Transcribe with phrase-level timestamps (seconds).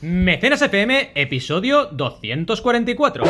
[0.00, 3.24] Mecenas FM, episodio 244.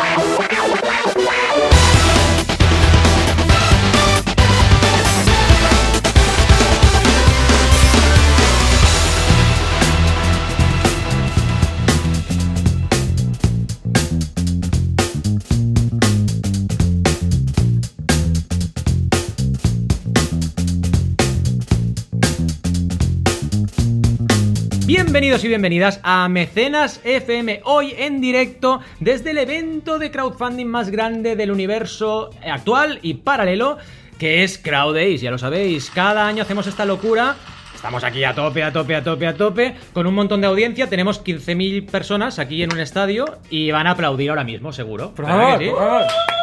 [25.19, 30.91] Bienvenidos y bienvenidas a Mecenas FM, hoy en directo desde el evento de crowdfunding más
[30.91, 33.79] grande del universo actual y paralelo,
[34.17, 37.35] que es CrowdAce, ya lo sabéis, cada año hacemos esta locura.
[37.75, 40.89] Estamos aquí a tope, a tope, a tope, a tope, con un montón de audiencia.
[40.89, 45.17] Tenemos 15.000 personas aquí en un estadio y van a aplaudir ahora mismo, seguro.
[45.17, 45.71] Por ¿Verdad favor, que sí?
[45.73, 46.38] por favor.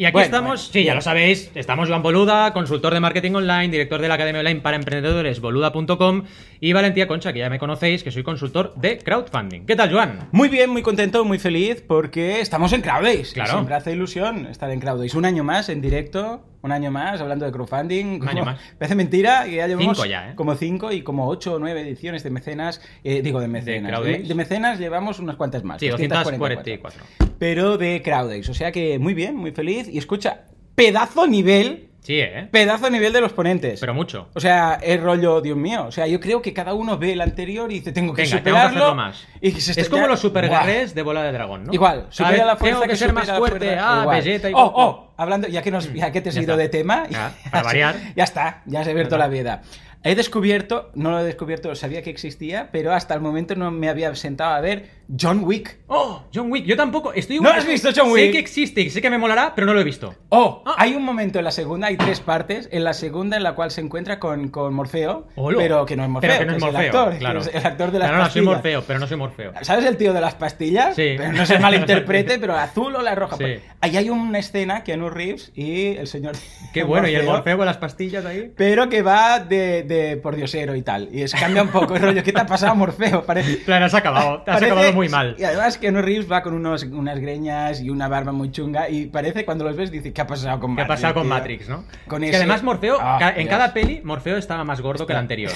[0.00, 3.32] Y aquí Bueno, estamos, bueno, sí, ya lo sabéis, estamos Joan Boluda, consultor de marketing
[3.32, 6.22] online, director de la Academia Online para Emprendedores, boluda.com,
[6.58, 9.66] y Valentía Concha, que ya me conocéis, que soy consultor de crowdfunding.
[9.66, 10.30] ¿Qué tal, Joan?
[10.32, 13.34] Muy bien, muy contento, muy feliz porque estamos en CrowdAce.
[13.34, 13.52] Claro.
[13.52, 15.18] Siempre hace ilusión estar en CrowdAce.
[15.18, 18.20] Un año más en directo, un año más hablando de crowdfunding.
[18.20, 18.60] Un año más.
[18.78, 20.34] Parece mentira que ya llevamos Cinco ya, ¿eh?
[20.34, 22.80] como cinco y como ocho o nueve ediciones de mecenas.
[23.04, 24.02] eh, digo, de mecenas.
[24.02, 25.80] De, de mecenas llevamos unas cuantas más.
[25.80, 27.04] Sí, 244.
[27.38, 28.50] Pero de CrowdAce.
[28.50, 29.88] O sea que muy bien, muy feliz.
[29.88, 30.44] Y escucha,
[30.74, 32.48] pedazo nivel, Sí, ¿eh?
[32.50, 33.78] pedazo nivel de los ponentes.
[33.78, 34.28] Pero mucho.
[34.34, 35.84] O sea, es rollo, Dios mío.
[35.86, 38.42] O sea, yo creo que cada uno ve el anterior y dice, tengo que Venga,
[38.42, 38.94] tengo que superarlo.
[38.94, 39.26] más.
[39.40, 40.64] Y que se Es como ya- los super Buah.
[40.64, 41.72] guerrers de bola de dragón, ¿no?
[41.74, 43.76] Igual, supera la fuerza tengo que, ser supera más fuerte.
[43.78, 44.06] Ah.
[44.10, 46.62] Vegeta y Oh, oh, hablando, ya que, nos, ya que te has Ya ido está.
[46.62, 47.96] de tema, Ya, para variar.
[48.16, 49.62] ya está, ya se ha abierto la vida.
[50.02, 53.88] He descubierto, no lo he descubierto, sabía que existía, pero hasta el momento no me
[53.90, 54.88] había sentado a ver
[55.20, 55.76] John Wick.
[55.88, 56.64] Oh, John Wick.
[56.64, 57.12] Yo tampoco.
[57.12, 58.32] Estoy ¿No has visto John Sé Wick?
[58.32, 60.14] que existe y sé que me molará, pero no lo he visto.
[60.30, 60.76] Oh, Ah.
[60.78, 62.68] hay un momento en la segunda, hay tres partes.
[62.72, 65.58] En la segunda, en la cual se encuentra con, con Morfeo, Olo.
[65.58, 67.40] pero que no es Morfeo, Pero que no es el Morfeo, actor, claro.
[67.42, 68.54] que el actor de las No, no, no, soy pastillas.
[68.56, 69.52] Morfeo, pero no soy Morfeo.
[69.62, 70.96] ¿Sabes el tío de las pastillas?
[70.96, 71.14] Sí.
[71.18, 73.36] Pero no se malinterprete, pero azul o la roja.
[73.36, 73.56] Sí.
[73.80, 76.36] Ahí hay una escena, Keanu Reeves y el señor...
[76.72, 78.52] Qué bueno, y el Morfeo con las pastillas ahí.
[78.56, 81.08] Pero que va de, de por diosero y tal.
[81.12, 82.22] Y es cambia un poco el rollo.
[82.22, 83.22] ¿Qué te ha pasado, Morfeo?
[83.24, 83.62] Parece...
[83.64, 84.40] Claro, has acabado.
[84.42, 85.36] Te has parece- acabado muy mal.
[85.38, 89.06] Y además Keanu Reeves va con unos, unas greñas y una barba muy chunga y
[89.06, 91.00] parece cuando los ves dice ¿qué ha pasado con ¿Qué ha Matrix?
[91.00, 91.30] pasado con tío?".
[91.34, 91.84] Matrix, no?
[92.06, 95.06] Con Es ese- que además Morfeo, Ah, ca- en cada peli, Morfeo estaba más gordo
[95.06, 95.52] que el anterior.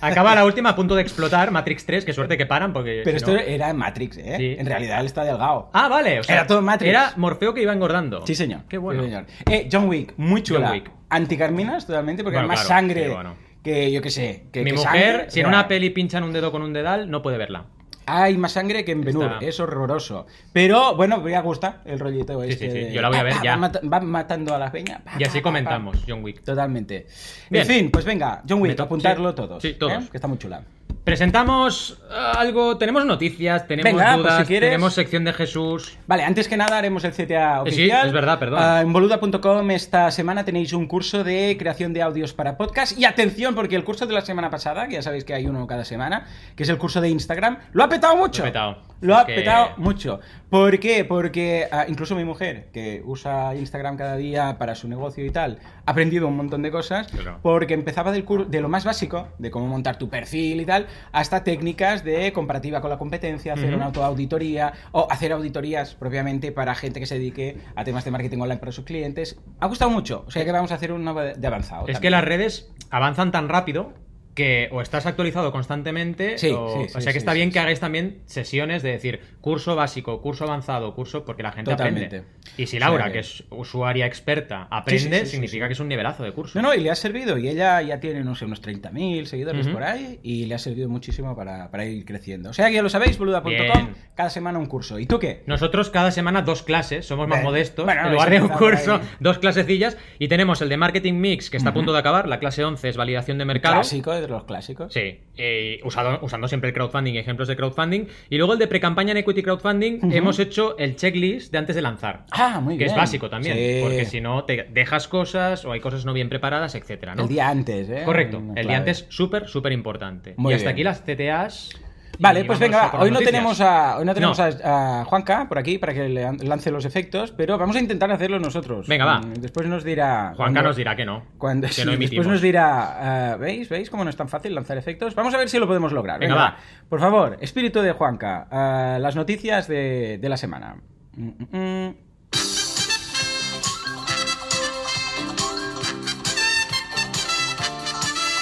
[0.00, 3.00] Acaba la última a punto de explotar, Matrix 3, qué suerte que paran, porque.
[3.04, 4.34] Pero si esto no- era Matrix, ¿eh?
[4.36, 4.56] Sí.
[4.58, 5.70] En realidad él está delgado.
[5.72, 6.20] Ah, vale.
[6.20, 6.90] O sea, Era todo Matrix.
[6.90, 8.26] Era Morfeo que iba engordando.
[8.26, 8.62] Sí, señor.
[8.68, 9.02] Qué bueno.
[9.02, 9.26] Sí, señor.
[9.50, 10.66] Eh, John Wick, muy chula.
[10.68, 10.90] John Wick.
[11.08, 13.34] Anticarminas totalmente, porque Bueno, hay más claro, sangre sí, bueno.
[13.64, 15.30] Que, yo qué sé, que Mi que mujer, sangre.
[15.30, 17.64] si en una peli pinchan un dedo con un dedal, no puede verla.
[18.06, 20.26] Hay más sangre que en Ben Hur, Está- es horroroso.
[20.52, 22.66] Pero, bueno, me gusta el rollito Sí, este.
[22.66, 23.52] sí, sí, de- yo la voy a ver ya.
[23.52, 25.00] Va, mata- va matando a la peña.
[25.02, 26.04] pa, Y así comentamos.
[26.06, 26.42] John Wick.
[26.44, 27.06] Totalmente.
[27.48, 27.62] Bien.
[27.62, 29.62] En fin, pues venga, John Wick, apuntarlo todos.
[29.62, 30.04] Sí, todos.
[30.04, 30.08] ¿eh?
[30.10, 30.62] Que está muy chula.
[31.04, 35.98] Presentamos eh, algo, tenemos noticias, tenemos Venga, pues dudas, si quieres- tenemos sección de Jesús.
[36.06, 38.06] Vale, antes que nada haremos el CTA Eh, sí, oficial.
[38.06, 38.58] es verdad, perdón.
[38.62, 42.98] Ah, en boluda.com esta semana tenéis un curso de creación de audios para podcast.
[42.98, 45.66] Y atención, porque el curso de la semana pasada, que ya sabéis que hay uno
[45.66, 46.26] cada semana,
[46.56, 48.40] que es el curso de Instagram, lo ha petado mucho.
[48.42, 48.78] Lo ha petado.
[49.02, 50.20] Lo ha Es que- petado mucho.
[50.48, 51.04] ¿Por qué?
[51.04, 55.58] Porque ah, incluso mi mujer, que usa Instagram cada día para su negocio y tal,
[55.84, 57.08] ha aprendido un montón de cosas.
[57.08, 57.40] Claro.
[57.42, 60.86] Porque empezaba del cur- de lo más básico, de cómo montar tu perfil y tal,
[61.12, 66.74] hasta técnicas de comparativa con la competencia, hacer una autoauditoría o hacer auditorías propiamente para
[66.74, 69.38] gente que se dedique a temas de marketing online para sus clientes.
[69.60, 71.86] Ha gustado mucho, o sea que vamos a hacer uno de avanzado.
[71.88, 73.92] Es que las redes avanzan tan rápido
[74.34, 77.58] que o estás actualizado constantemente Sí, o, sí, sí, o sea que está bien que
[77.60, 82.16] hagáis también sesiones de decir curso básico, curso avanzado, curso porque la gente Totalmente.
[82.18, 82.34] aprende.
[82.56, 86.22] Y si Laura, O sea que- es usuaria experta, aprende, significa que es un nivelazo
[86.24, 86.60] de curso.
[86.60, 87.38] No, no, y le ha servido.
[87.38, 90.18] Y ella ya tiene, no sé, unos 30.000 seguidores por ahí.
[90.22, 92.50] Y le ha servido muchísimo para, para ir creciendo.
[92.50, 93.94] O sea que ya lo sabéis, boluda.com.
[94.14, 94.98] Cada semana un curso.
[94.98, 95.42] ¿Y tú qué?
[95.46, 97.84] Nosotros cada semana dos clases, somos más modestos.
[97.84, 99.96] bueno, en lugar de un curso, dos clasecillas.
[100.18, 102.28] Y tenemos el de Marketing Mix, que está a punto de acabar.
[102.28, 103.74] La clase 11 es validación de mercado.
[103.74, 104.92] Clásico de los clásicos.
[104.92, 108.06] Sí, eh, usado- usando siempre el crowdfunding, ejemplos de crowdfunding.
[108.30, 111.82] Y luego el de pre-campaña en equity crowdfunding, hemos hecho el checklist de antes de
[111.82, 112.26] lanzar.
[112.32, 112.90] Ah, muy que bien.
[112.90, 113.78] es básico también, Sí.
[113.82, 117.22] porque si no te dejas cosas o hay cosas no bien preparadas, etcétera, ¿no?
[117.22, 118.02] El día antes, ¿eh?
[118.04, 120.34] Correcto, Una el día antes súper, súper importante.
[120.36, 120.74] Muy y hasta bien.
[120.74, 121.70] aquí las CTAs.
[122.18, 123.00] Vale, pues venga, va.
[123.00, 124.44] hoy no tenemos, a, hoy no tenemos No.
[124.44, 127.80] a, a Juanca por aquí para que le an- lance los efectos, pero vamos a
[127.80, 128.86] intentar hacerlo nosotros.
[128.88, 129.18] Venga, va.
[129.20, 130.32] Mm, Después nos dirá.
[130.36, 131.22] Juanca cuando- nos dirá que no.
[131.38, 133.68] Cuando, que sí, no después nos dirá, ah, ¿veis?
[133.68, 135.14] ¿Veis cómo no es tan fácil lanzar efectos?
[135.14, 136.20] Vamos a ver si lo podemos lograr.
[136.20, 136.56] Venga, va.
[136.88, 140.76] Por favor, espíritu de Juanca, ah, las noticias de, de la semana.
[141.16, 141.94] Mm, mm,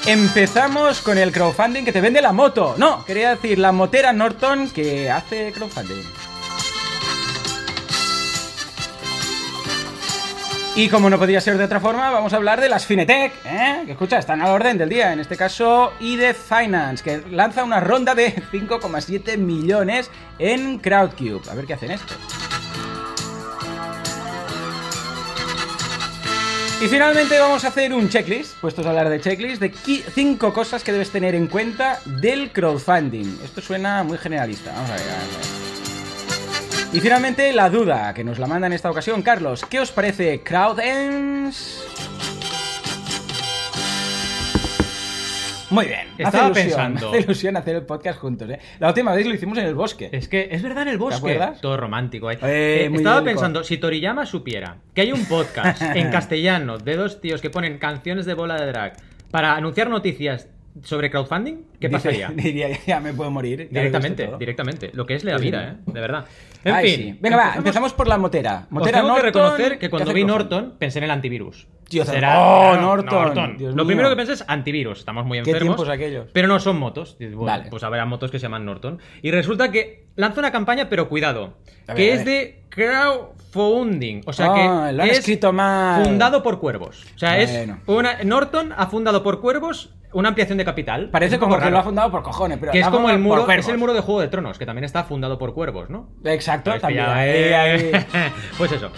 [0.06, 2.74] Empezamos con el crowdfunding que te vende la moto.
[2.76, 6.02] No, quería decir la motera Norton que hace crowdfunding.
[10.74, 13.82] Y como no podía ser de otra forma, vamos a hablar de las Finetech, ¿eh?
[13.84, 15.12] que escucha, están al orden del día.
[15.12, 21.42] En este caso, IDE Finance, que lanza una ronda de 5,7 millones en Crowdcube.
[21.50, 22.14] A ver qué hacen esto.
[26.82, 30.82] Y finalmente vamos a hacer un checklist, puestos a hablar de checklist, de 5 cosas
[30.82, 33.38] que debes tener en cuenta del crowdfunding.
[33.44, 34.72] Esto suena muy generalista.
[34.72, 35.04] Vamos a ver.
[36.92, 39.64] Y finalmente la duda, que nos la manda en esta ocasión Carlos.
[39.70, 41.91] ¿Qué os parece CrowdEns?
[45.72, 46.08] Muy bien.
[46.18, 47.08] Estaba hace ilusión, pensando.
[47.08, 48.58] Hace ilusión hacer el podcast juntos, ¿eh?
[48.78, 50.10] La última vez lo hicimos en el bosque.
[50.12, 51.16] Es que es verdad en el bosque.
[51.16, 51.60] acuerdas?
[51.60, 52.30] Todo romántico.
[52.30, 57.20] Eh, Eh, estaba pensando, si Toriyama supiera que hay un podcast en castellano de dos
[57.20, 58.96] tíos que ponen canciones de bola de drag
[59.30, 60.48] para anunciar noticias
[60.82, 62.28] sobre crowdfunding, ¿qué pasaría?
[62.34, 63.68] Diría, ya me puedo morir.
[63.70, 64.90] lo Directamente, directamente.
[64.94, 65.76] Lo que es la vida.
[65.76, 65.76] ¿eh?
[65.92, 66.24] De verdad.
[66.64, 67.00] En Ay, fin.
[67.14, 67.18] sí.
[67.20, 68.62] Venga, va, empezamos- empezamos por la motera.
[68.66, 70.24] Os Motera tengo que reconocer que cuando vi?
[70.24, 71.66] Norton pensé en el antivirus.
[71.88, 73.58] Tío, Será- ¡oh, Norton!
[73.58, 73.88] Dios Lo mío.
[73.88, 75.00] primero que pensé es antivirus.
[75.00, 75.76] Estamos muy ¿Qué enfermos.
[75.76, 76.28] tiempos aquellos?
[76.32, 77.16] Pero no son motos.
[77.18, 77.66] Bueno, Vale.
[77.68, 78.98] Pues habrá motos que se llaman Norton.
[79.20, 81.58] Y resulta que lanza una campaña, pero cuidado.
[81.86, 84.22] Ver, que es de crowdfunding.
[84.26, 84.54] O sea Ah,
[84.88, 86.04] que lo han es escrito mal.
[86.04, 87.04] fundado por cuervos.
[87.14, 87.74] O sea, Bueno.
[87.82, 91.10] es una Norton ha fundado por cuervos una ampliación de capital.
[91.10, 93.68] Parece como que lo ha fundado por cojones, pero que es como el muro, es
[93.68, 96.10] el muro de Juego de Tronos, que también está fundado por cuervos, ¿no?
[96.24, 97.06] Exacto, Pues también.
[97.18, 98.04] eh.
[98.58, 98.90] pues eso.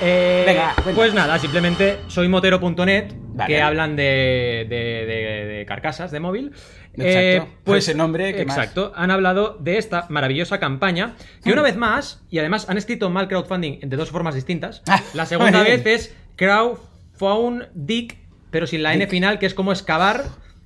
[0.00, 0.92] Eh, Venga, cuenta.
[0.94, 3.52] pues nada, simplemente soy motero.net Vale.
[3.52, 6.52] que hablan de, de- de- de carcasas de móvil.
[6.96, 7.52] Exacto.
[7.64, 8.56] Pues ese nombre, ¿qué más?
[8.58, 13.10] exacto, han hablado de esta maravillosa campaña que una vez más, y además han escrito
[13.10, 14.82] mal crowdfunding de dos formas distintas.
[14.88, 18.08] Ah, La segunda vez es crowdfunding,
[18.50, 20.24] pero sin la N final, que es como excavar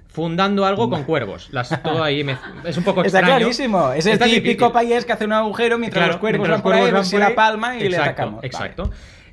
[0.08, 1.48] fundando algo con cuervos.
[1.52, 3.38] Las, todo ahí me- es un poco Está extraño.
[3.38, 3.92] clarísimo.
[3.92, 6.62] Es el Está típico país que hace un agujero mientras Claro, los cuervos mientras van
[6.62, 8.34] por ahí, van por la palma y le Exacto, atacamos.
[8.36, 8.46] Vale.
[8.46, 8.90] Exacto.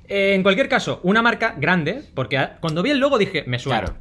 [0.07, 3.79] Eh, en cualquier caso, una marca grande, porque cuando vi el logo dije, me suena.
[3.81, 3.95] Claro.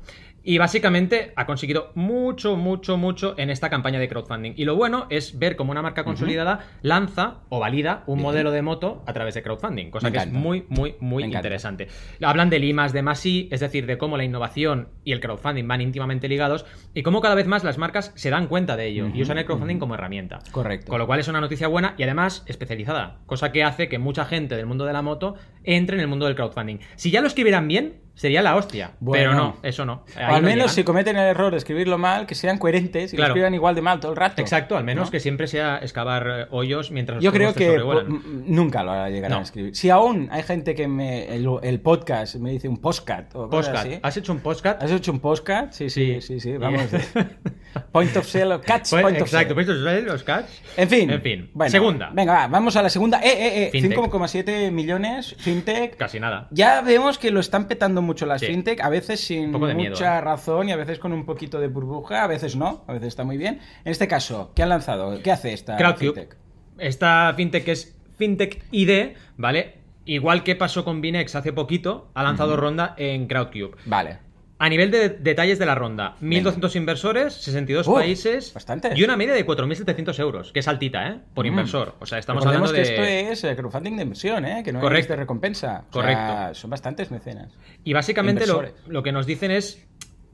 [0.49, 4.55] Y básicamente ha conseguido mucho, mucho, mucho en esta campaña de crowdfunding.
[4.57, 8.63] Y lo bueno es ver cómo una marca consolidada lanza o valida un modelo de
[8.63, 11.41] moto a través de crowdfunding, cosa Me que es muy, muy, muy Me encanta.
[11.41, 11.89] interesante.
[12.23, 15.21] Hablan del I más de más I, es decir, de cómo la innovación y el
[15.21, 16.65] crowdfunding van íntimamente ligados
[16.95, 19.45] y cómo cada vez más las marcas se dan cuenta de ello y usan el
[19.45, 20.39] crowdfunding como herramienta.
[20.51, 20.89] Correcto.
[20.89, 24.25] Con lo cual es una noticia buena y además especializada, cosa que hace que mucha
[24.25, 25.35] gente del mundo de la moto
[25.65, 26.79] entre en el mundo del crowdfunding.
[26.97, 28.91] Si ya lo escribieran bien, sería la hostia.
[29.01, 29.31] Bueno.
[29.31, 30.03] pero no, eso no.
[30.17, 30.69] O al no menos llegan.
[30.71, 33.29] si cometen el error de escribirlo mal, que sean coherentes y Claro.
[33.29, 34.43] lo escriban igual de mal todo el rato.
[34.43, 35.11] Exacto, al menos ¿no?
[35.13, 38.07] que siempre sea excavar eh, hoyos mientras Yo creo que sobrevuelan.
[38.07, 39.39] po- m- nunca lo llegarán No.
[39.39, 39.77] a escribir.
[39.77, 41.35] Si aún hay gente que me.
[41.35, 43.87] El, el podcast me dice un postcat o cosas Postcat.
[43.93, 44.01] así.
[44.03, 44.83] ¿Has hecho un postcat?
[44.83, 45.73] ¿Has hecho un postcat?
[45.73, 46.21] Sí, sí, Sí.
[46.21, 46.57] sí, sí.
[46.59, 46.83] Vamos.
[47.93, 49.55] point of sale, catch Pues, point of exacto, sale.
[49.55, 50.63] pues estos son los cats.
[50.77, 51.11] En fin.
[51.11, 51.51] En fin.
[51.55, 52.11] Bueno, Segunda.
[52.13, 53.21] Venga, va, vamos a la segunda.
[53.21, 53.71] Eh, eh, eh.
[53.73, 53.99] Fintech.
[53.99, 55.35] 5,7 millones.
[55.39, 55.97] Fintech.
[55.97, 56.49] Casi nada.
[56.51, 58.47] Ya vemos que lo están petando mucho las Sí.
[58.47, 60.21] fintech, a veces sin miedo, mucha ¿eh?
[60.21, 63.25] razón y a veces con un poquito de burbuja, a veces no, a veces está
[63.25, 63.61] muy bien.
[63.85, 65.21] En este caso, ¿qué han lanzado?
[65.23, 66.15] ¿Qué hace esta Crowdcube.
[66.15, 66.37] fintech?
[66.79, 69.75] Esta fintech es Fintech ID, ¿vale?
[70.05, 73.77] Igual que pasó con Binex hace poquito, ha lanzado ronda en Crowdcube.
[73.85, 74.19] Vale.
[74.61, 78.99] A nivel de detalles de la ronda, 1.200 inversores, 62 Uh, países bastantes.
[78.99, 81.21] y una media de 4.700 euros, que es altita, ¿eh?
[81.33, 81.49] Por Mm.
[81.49, 81.95] inversor.
[82.01, 82.97] O sea, estamos Recordemos hablando de...
[82.97, 84.63] que esto es eh, crowdfunding de inversión, ¿eh?
[84.65, 85.03] que no Correcto.
[85.05, 85.85] es de recompensa.
[85.91, 86.55] O sea, Correcto.
[86.55, 87.57] son bastantes mecenas.
[87.85, 89.87] Y básicamente lo, lo que nos dicen es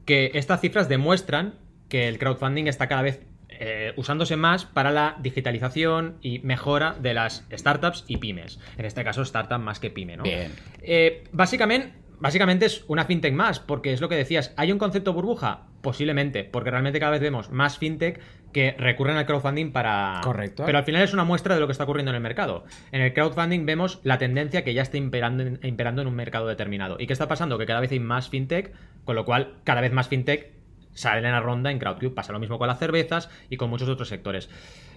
[0.05, 1.55] que estas cifras demuestran
[1.87, 3.21] que el crowdfunding está cada vez
[3.57, 8.59] eh, usándose más para la digitalización y mejora de las startups y pymes.
[8.77, 10.23] En este caso, startup más que pyme, ¿no?
[10.23, 10.51] Bien.
[10.81, 14.53] Eh, básicamente, básicamente es una fintech más, porque es lo que decías.
[14.57, 15.67] ¿Hay un concepto burbuja?
[15.81, 18.19] Posiblemente, porque realmente cada vez vemos más fintech
[18.51, 20.21] que recurren al crowdfunding para.
[20.23, 20.63] Correcto.
[20.65, 22.65] Pero al final es una muestra de lo que está ocurriendo en el mercado.
[22.91, 26.47] En el crowdfunding vemos la tendencia que ya está imperando en, imperando en un mercado
[26.47, 26.97] determinado.
[26.99, 27.57] ¿Y qué está pasando?
[27.57, 30.53] Que cada vez hay más fintech, con lo cual cada vez más fintech
[30.93, 32.11] salen a ronda en Crowdcube.
[32.11, 34.49] Pasa lo mismo con las cervezas y con muchos otros sectores.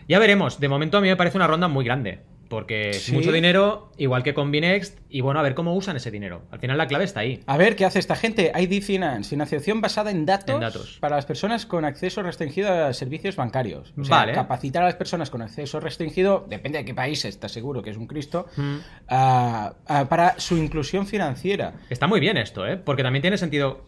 [0.08, 0.58] Ya veremos.
[0.58, 2.20] De momento a mí me parece una ronda muy grande.
[2.48, 3.12] Porque es Sí.
[3.12, 6.42] mucho dinero, igual que con Binext, y bueno, a ver cómo usan ese dinero.
[6.50, 7.40] Al final la clave está ahí.
[7.46, 8.52] A ver, ¿qué hace esta gente?
[8.58, 10.98] ID Finance, financiación basada en datos, En datos.
[11.00, 13.92] para las personas con acceso restringido a servicios bancarios.
[13.98, 14.32] O sea, Vale.
[14.32, 17.96] capacitar a las personas con acceso restringido, depende de qué país, está seguro que es
[17.96, 18.76] un Cristo, Mm.
[20.08, 21.74] para su inclusión financiera.
[21.90, 22.76] Está muy bien esto, ¿eh?
[22.76, 23.84] Porque también tiene sentido,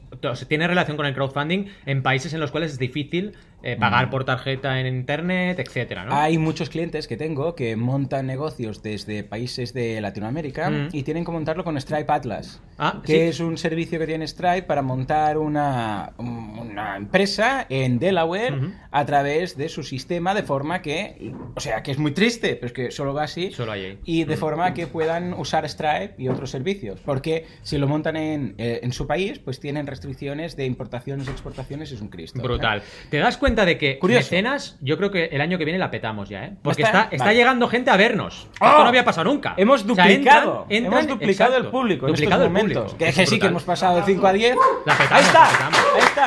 [0.49, 4.25] tiene relación con el crowdfunding en países en los cuales es difícil eh, pagar por
[4.25, 6.15] tarjeta en internet, etcétera, ¿no?
[6.15, 10.89] Hay muchos clientes que tengo que montan negocios desde países de Latinoamérica Mm.
[10.93, 13.19] y tienen que montarlo con Stripe Atlas, Ah, que sí.
[13.21, 18.55] es un servicio que tiene Stripe para montar una, una empresa en Delaware
[18.91, 22.67] a través de su sistema de forma que, o sea, que es muy triste, pero
[22.69, 23.51] es que solo va así.
[23.53, 23.99] Solo hay ahí.
[24.05, 27.01] Y de forma que puedan usar Stripe y otros servicios.
[27.05, 31.31] Porque si lo montan en, eh, en su país, pues tienen restricciones de importaciones y
[31.31, 32.41] exportaciones, es un Cristo.
[32.43, 32.83] Brutal.
[33.11, 34.21] ¿Te das cuenta de que Curioso.
[34.25, 36.53] mecenas, yo creo que el año que viene la petamos ya, ¿eh?
[36.63, 37.03] Porque está?
[37.03, 37.37] está, está Vale.
[37.37, 38.47] llegando gente a vernos.
[38.61, 38.67] ¡Oh!
[38.67, 39.55] Esto no había pasado nunca.
[39.57, 42.63] Hemos O sea, duplicado, entran- entran- hemos duplicado exacto, el público en duplicado estos el
[42.63, 42.83] momentos.
[42.93, 42.99] público.
[42.99, 44.57] Que, Es que sí, que hemos pasado de 5 a 10.
[44.87, 45.79] La petamos, ahí está, la petamos.
[45.95, 46.27] ahí está.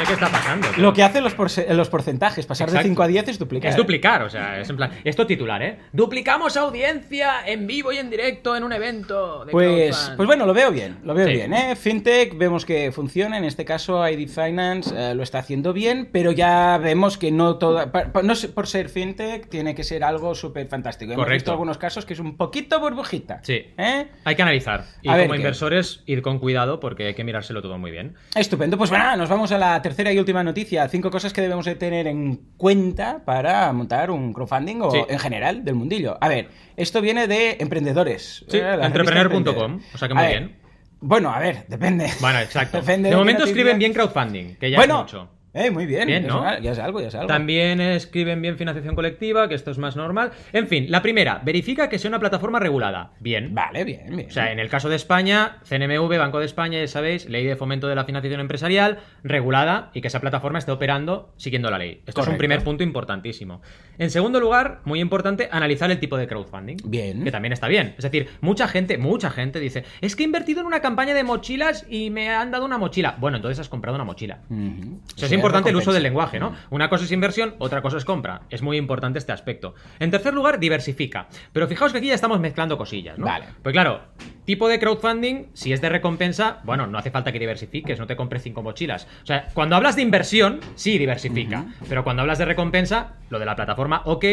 [0.00, 0.68] Sé qué está pasando.
[0.68, 0.82] tío.
[0.82, 2.84] Lo que hacen los, porce- los porcentajes, pasar Exacto.
[2.84, 3.70] de 5 a 10 es duplicar.
[3.70, 4.90] Es duplicar, o sea, es en plan.
[5.04, 5.78] Esto titular, ¿eh?
[5.92, 9.44] Duplicamos audiencia en vivo y en directo en un evento.
[9.44, 11.32] De Pues, pues bueno, lo veo bien, lo veo Sí.
[11.34, 11.76] bien, ¿eh?
[11.76, 16.32] FinTech, vemos que funciona, en este caso ID Finance eh, lo está haciendo bien, pero
[16.32, 17.90] ya vemos que no toda,
[18.22, 21.12] no sé, por ser FinTech tiene que ser algo súper fantástico.
[21.12, 21.34] Hemos Correcto.
[21.42, 23.40] visto algunos casos que es un poquito burbujita.
[23.42, 23.64] Sí.
[23.76, 24.06] ¿eh?
[24.24, 24.84] Hay que analizar.
[25.02, 25.36] Y A como qué.
[25.36, 28.14] inversores, ir con cuidado porque hay que mirárselo todo muy bien.
[28.34, 30.86] Estupendo, pues bueno, nos vamos a la tercera y última noticia.
[30.88, 35.00] Cinco cosas que debemos de tener en cuenta para montar un crowdfunding o Sí.
[35.08, 36.16] en general del mundillo.
[36.20, 38.44] A ver, esto viene de emprendedores.
[38.48, 40.56] Sí, entrepreneur.com, o sea que A muy ver, bien.
[41.00, 42.08] Bueno, a ver, depende.
[42.20, 42.78] Bueno, exacto.
[42.80, 45.28] Depende de de momento escriben bien crowdfunding, que ya bueno, es mucho.
[45.54, 46.06] Eh, muy bien.
[46.06, 46.50] Bien, ya ¿no?
[46.50, 47.26] es- Ya es algo, ya es algo.
[47.26, 50.30] También escriben bien financiación colectiva, que esto es más normal.
[50.52, 53.12] En fin, la primera, verifica que sea una plataforma regulada.
[53.20, 53.54] Bien.
[53.54, 54.28] Vale, bien, bien.
[54.28, 57.56] O sea, en el caso de España, CNMV, Banco de España, ya sabéis, Ley de
[57.56, 62.02] Fomento de la Financiación Empresarial, regulada y que esa plataforma esté operando siguiendo la ley.
[62.06, 63.60] Esto es un primer punto importantísimo.
[63.98, 66.76] En segundo lugar, muy importante, analizar el tipo de crowdfunding.
[66.84, 67.24] Bien.
[67.24, 67.94] Que también está bien.
[67.98, 71.24] Es decir, mucha gente, mucha gente dice, es que he invertido en una campaña de
[71.24, 73.16] mochilas y me han dado una mochila.
[73.18, 74.40] Bueno, entonces has comprado una mochila.
[74.50, 76.54] O sea, es Sí, importante el uso del lenguaje, ¿no?
[76.70, 78.42] Una cosa es inversión, otra cosa es compra.
[78.50, 79.74] Es muy importante este aspecto.
[79.98, 81.28] En tercer lugar, diversifica.
[81.52, 83.26] Pero fijaos que aquí ya estamos mezclando cosillas, ¿no?
[83.26, 83.46] Vale.
[83.62, 84.00] Pues claro,
[84.44, 88.16] tipo de crowdfunding, si es de recompensa, bueno, no hace falta que diversifiques, no te
[88.16, 89.06] compres cinco mochilas.
[89.22, 91.66] O sea, cuando hablas de inversión, sí diversifica.
[91.88, 94.24] Pero cuando hablas de recompensa, lo de la plataforma, ok.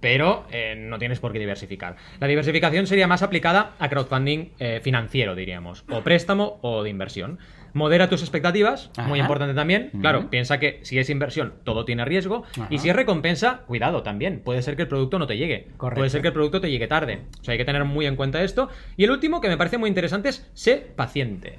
[0.00, 1.96] Pero eh, no tienes por qué diversificar.
[2.20, 5.84] La diversificación sería más aplicada a crowdfunding eh, financiero, diríamos.
[5.88, 7.38] O préstamo o de inversión.
[7.74, 9.90] Modera tus expectativas, muy importante también.
[10.00, 12.44] Claro, piensa que si es inversión, todo tiene riesgo.
[12.52, 12.68] Ajá.
[12.70, 14.40] Y si es recompensa, cuidado también.
[14.40, 15.68] Puede ser que el producto no te llegue.
[15.76, 16.00] Correcto.
[16.00, 17.22] Puede ser que el producto te llegue tarde.
[17.40, 18.68] O sea, hay que tener muy en cuenta esto.
[18.96, 21.56] Y el último, que me parece muy interesante, es sé paciente.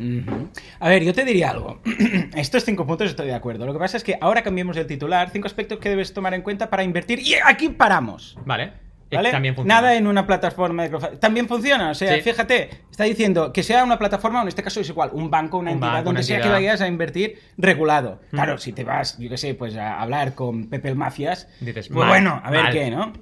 [0.80, 1.82] A ver, yo te diría algo.
[2.36, 3.66] Estos cinco puntos estoy de acuerdo.
[3.66, 5.30] Lo que pasa es que ahora cambiemos el titular.
[5.32, 7.20] Cinco aspectos que debes tomar en cuenta para invertir.
[7.20, 8.38] Y aquí paramos.
[8.46, 8.85] Vale.
[9.16, 9.32] ¿Vale?
[9.32, 9.82] También funciona.
[9.82, 11.20] Nada en una plataforma de crowdfunding.
[11.20, 11.90] También funciona.
[11.90, 12.22] O sea, Sí.
[12.22, 15.72] fíjate, está diciendo que sea una plataforma, en este caso es igual, un banco, una
[15.72, 18.20] Un entidad, banco, donde una sea que vayas a invertir regulado.
[18.32, 18.36] Mm.
[18.36, 21.90] Claro, si te vas, yo qué sé, pues a hablar con Pepe el Mafias, Dices,
[21.90, 22.74] pues bueno, a ver mal.
[22.74, 23.14] qué, ¿no?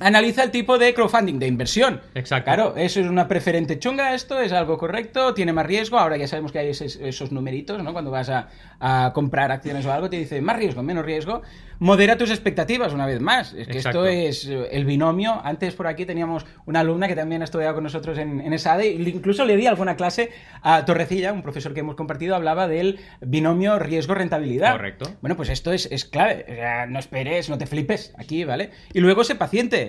[0.00, 2.00] Analiza el tipo de crowdfunding, de inversión.
[2.14, 2.44] Exacto.
[2.46, 5.98] Claro, eso es una preferente chunga, esto es algo correcto, tiene más riesgo.
[5.98, 7.92] Ahora ya sabemos que hay esos, esos numeritos, ¿no?
[7.92, 8.48] Cuando vas a,
[8.80, 11.42] a comprar acciones o algo, te dice más riesgo, menos riesgo.
[11.78, 13.54] Modera tus expectativas, una vez más.
[13.54, 14.06] Es que Exacto.
[14.06, 15.40] esto es eh, el binomio.
[15.42, 18.86] Antes por aquí teníamos una alumna que también ha estudiado con nosotros en, en ESADE,
[18.86, 20.30] incluso le di alguna clase
[20.62, 24.72] a Torrecilla, un profesor que hemos compartido, hablaba del binomio riesgo-rentabilidad.
[24.72, 25.10] Correcto.
[25.22, 26.44] Bueno, pues esto es, es clave.
[26.48, 28.70] O sea, no esperes, no te flipes aquí, ¿vale?
[28.92, 29.81] Y luego sé paciente,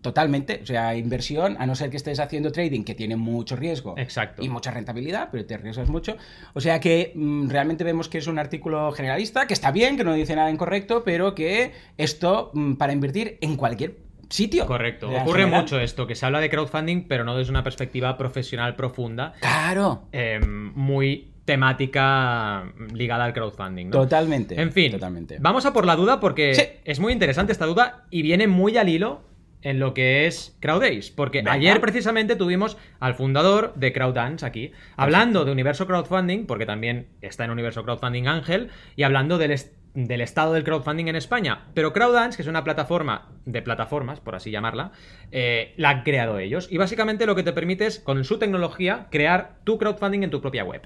[0.00, 0.60] totalmente.
[0.62, 4.42] O sea, inversión, a no ser que estés haciendo trading que tiene mucho riesgo Exacto.
[4.42, 6.16] y mucha rentabilidad, pero te arriesgas mucho.
[6.54, 10.04] O sea que mm, realmente vemos que es un artículo generalista, que está bien, que
[10.04, 13.96] no dice nada incorrecto, pero que esto mm, para invertir en cualquier
[14.28, 14.64] sitio.
[14.66, 15.08] Correcto.
[15.10, 15.62] Ocurre general.
[15.62, 20.02] mucho esto, que se habla de crowdfunding, pero no desde una perspectiva profesional profunda, Claro.
[20.12, 23.86] eh, muy temática ligada al crowdfunding.
[23.86, 23.90] ¿no?
[23.92, 24.60] Totalmente.
[24.60, 25.38] En fin, Totalmente.
[25.40, 26.62] vamos a por la duda porque Sí.
[26.84, 29.22] es muy interesante esta duda y viene muy al hilo
[29.62, 35.44] en lo que es CrowdAce, porque ayer precisamente tuvimos al fundador de CrowdDance aquí, hablando
[35.44, 40.20] de Universo Crowdfunding, porque también está en Universo Crowdfunding Ángel, y hablando del, est- del
[40.20, 41.66] estado del crowdfunding en España.
[41.74, 44.92] Pero CrowdDance, que es una plataforma de plataformas, por así llamarla,
[45.32, 46.68] eh, la han creado ellos.
[46.70, 50.40] Y básicamente lo que te permite es, con su tecnología, crear tu crowdfunding en tu
[50.40, 50.82] propia web.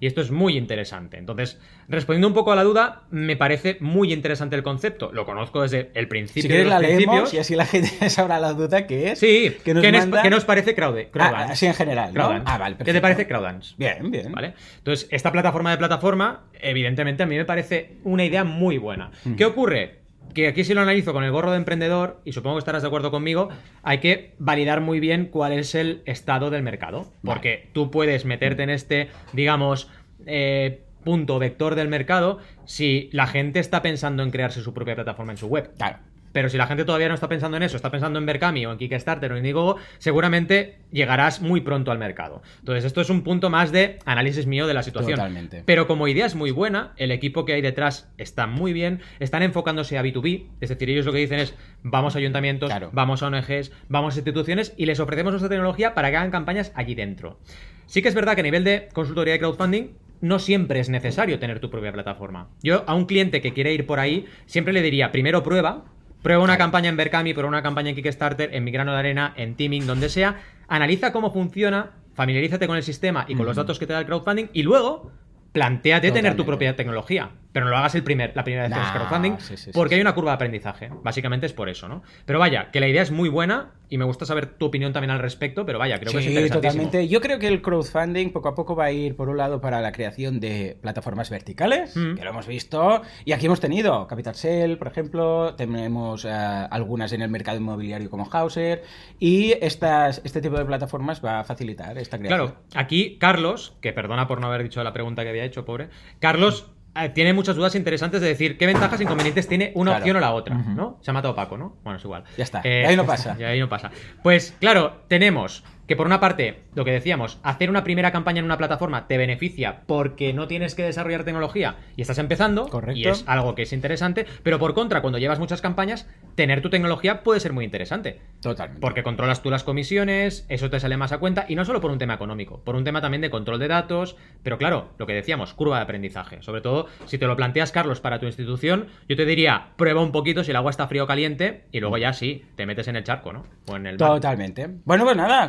[0.00, 1.16] Y esto es muy interesante.
[1.18, 5.10] Entonces, respondiendo un poco a la duda, me parece muy interesante el concepto.
[5.12, 6.42] Lo conozco desde el principio.
[6.42, 9.18] Si de quieres los la leemos y así la gente sabrá la duda que es.
[9.18, 11.36] Sí, que nos ¿qué, nos, manda- qué nos parece Crowd- Crowdance?
[11.48, 12.42] Ah, así en general, ¿no?
[12.44, 13.02] Ah, vale, ¿Qué te perfecto.
[13.02, 13.74] parece Crowdance?
[13.76, 14.30] Bien, bien.
[14.32, 14.54] ¿Vale?
[14.78, 19.10] Entonces, esta plataforma de plataforma, evidentemente, a mí me parece una idea muy buena.
[19.24, 19.34] Mm.
[19.34, 19.98] ¿Qué ocurre?
[20.34, 22.88] Que aquí si lo analizo con el gorro de emprendedor, y supongo que estarás de
[22.88, 23.48] acuerdo conmigo,
[23.82, 27.12] hay que validar muy bien cuál es el estado del mercado.
[27.24, 29.90] Porque tú puedes meterte en este, digamos,
[30.26, 35.32] eh, punto vector del mercado si la gente está pensando en crearse su propia plataforma
[35.32, 35.72] en su web.
[35.76, 35.98] Claro.
[36.32, 38.72] Pero si la gente todavía no está pensando en eso, está pensando en Berkami o
[38.72, 42.42] en Kickstarter o en Indiegogo, seguramente llegarás muy pronto al mercado.
[42.60, 45.16] Entonces, esto es un punto más de análisis mío de la situación.
[45.16, 45.62] Totalmente.
[45.64, 49.42] Pero como idea es muy buena, el equipo que hay detrás está muy bien, están
[49.42, 52.90] enfocándose a B2B, es decir, ellos lo que dicen es, vamos a ayuntamientos, Claro.
[52.92, 56.72] vamos a ONGs, vamos a instituciones y les ofrecemos nuestra tecnología para que hagan campañas
[56.74, 57.38] allí dentro.
[57.86, 59.88] Sí que es verdad que a nivel de consultoría de crowdfunding,
[60.20, 62.48] no siempre es necesario tener tu propia plataforma.
[62.62, 65.84] Yo a un cliente que quiere ir por ahí, siempre le diría, primero prueba,
[66.22, 69.54] prueba una campaña en Berkami, prueba una campaña en Kickstarter, en Migrano de Arena, en
[69.54, 73.86] Teaming, donde sea, analiza cómo funciona, familiarízate con el sistema y con los datos que
[73.86, 75.12] te da el crowdfunding y luego
[75.52, 78.78] planteate tener tu propia tecnología, pero no lo hagas el primer, la primera vez que
[78.80, 79.94] haces crowdfunding, sí, sí, sí, porque sí.
[79.96, 80.90] hay una curva de aprendizaje.
[81.02, 82.02] Básicamente es por eso, ¿no?
[82.26, 85.10] Pero vaya, que la idea es muy buena y me gusta saber tu opinión también
[85.10, 86.60] al respecto, pero vaya, creo que es Sí, interesantísimo.
[86.84, 87.08] totalmente.
[87.08, 89.80] Yo creo que el crowdfunding poco a poco va a ir, por un lado, para
[89.80, 92.16] la creación de plataformas verticales, Mm.
[92.16, 97.12] que lo hemos visto, y aquí hemos tenido Capital Cell, por ejemplo, tenemos eh, algunas
[97.14, 98.82] en el mercado inmobiliario como Hauser,
[99.18, 102.48] y estas, este tipo de plataformas va a facilitar esta creación.
[102.48, 105.88] Claro, aquí Carlos, que perdona por no haber dicho la pregunta que había hecho, pobre,
[106.20, 106.66] Carlos
[107.14, 110.02] tiene muchas dudas interesantes de decir qué ventajas e inconvenientes tiene una Claro.
[110.02, 110.54] opción o la otra.
[110.56, 110.98] ¿no?
[111.00, 111.76] Se ha matado Paco, ¿no?
[111.84, 112.24] Bueno, es igual.
[112.36, 113.36] Ya está, Eh, ahí no pasa.
[113.38, 113.90] Y ahí no pasa.
[114.22, 118.44] Pues claro, tenemos que por una parte, lo que decíamos, hacer una primera campaña en
[118.44, 122.98] una plataforma te beneficia porque no tienes que desarrollar tecnología y estás empezando, Correcto.
[122.98, 126.68] y es algo que es interesante, pero por contra, cuando llevas muchas campañas, tener tu
[126.68, 128.20] tecnología puede ser muy interesante.
[128.42, 128.80] Totalmente.
[128.80, 131.90] Porque controlas tú las comisiones, eso te sale más a cuenta, y no solo por
[131.90, 135.14] un tema económico, por un tema también de control de datos, pero claro, lo que
[135.14, 136.42] decíamos, curva de aprendizaje.
[136.42, 140.12] Sobre todo, si te lo planteas, Carlos, para tu institución, yo te diría, prueba un
[140.12, 142.96] poquito si el agua está frío o caliente, y luego ya sí, te metes en
[142.96, 143.46] el charco, ¿no?
[143.66, 143.96] O en el.
[143.96, 144.68] Totalmente.
[144.84, 145.48] Bueno, pues nada,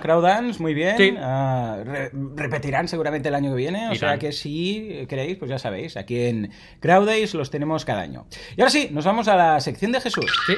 [0.60, 0.98] Muy bien.
[0.98, 1.14] Sí.
[1.18, 3.90] Ah, re- repetirán seguramente el año que viene.
[3.90, 8.26] O sea que si queréis, pues ya sabéis, aquí en Crowdays los tenemos cada año.
[8.58, 10.26] Y ahora sí, nos vamos a la sección de Jesús.
[10.48, 10.54] Sí,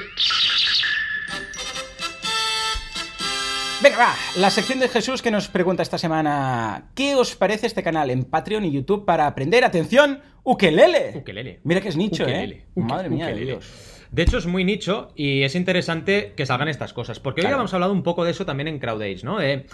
[3.83, 7.81] Venga, va, la sección de Jesús que nos pregunta esta semana: ¿Qué os parece este
[7.81, 11.13] canal en Patreon y YouTube para aprender, atención, ukelele?
[11.17, 11.59] ukelele.
[11.63, 12.55] Mira que es nicho, Ukelele.
[12.55, 12.65] ¿eh?
[12.75, 13.45] Uke- Madre mía, ukelele.
[13.53, 13.65] Dios.
[14.11, 17.19] De hecho, es muy nicho y es interesante que salgan estas cosas.
[17.19, 17.57] Porque hoy Claro.
[17.59, 19.39] hemos hablado un poco de eso también en Crowd Age, ¿no?
[19.39, 19.65] De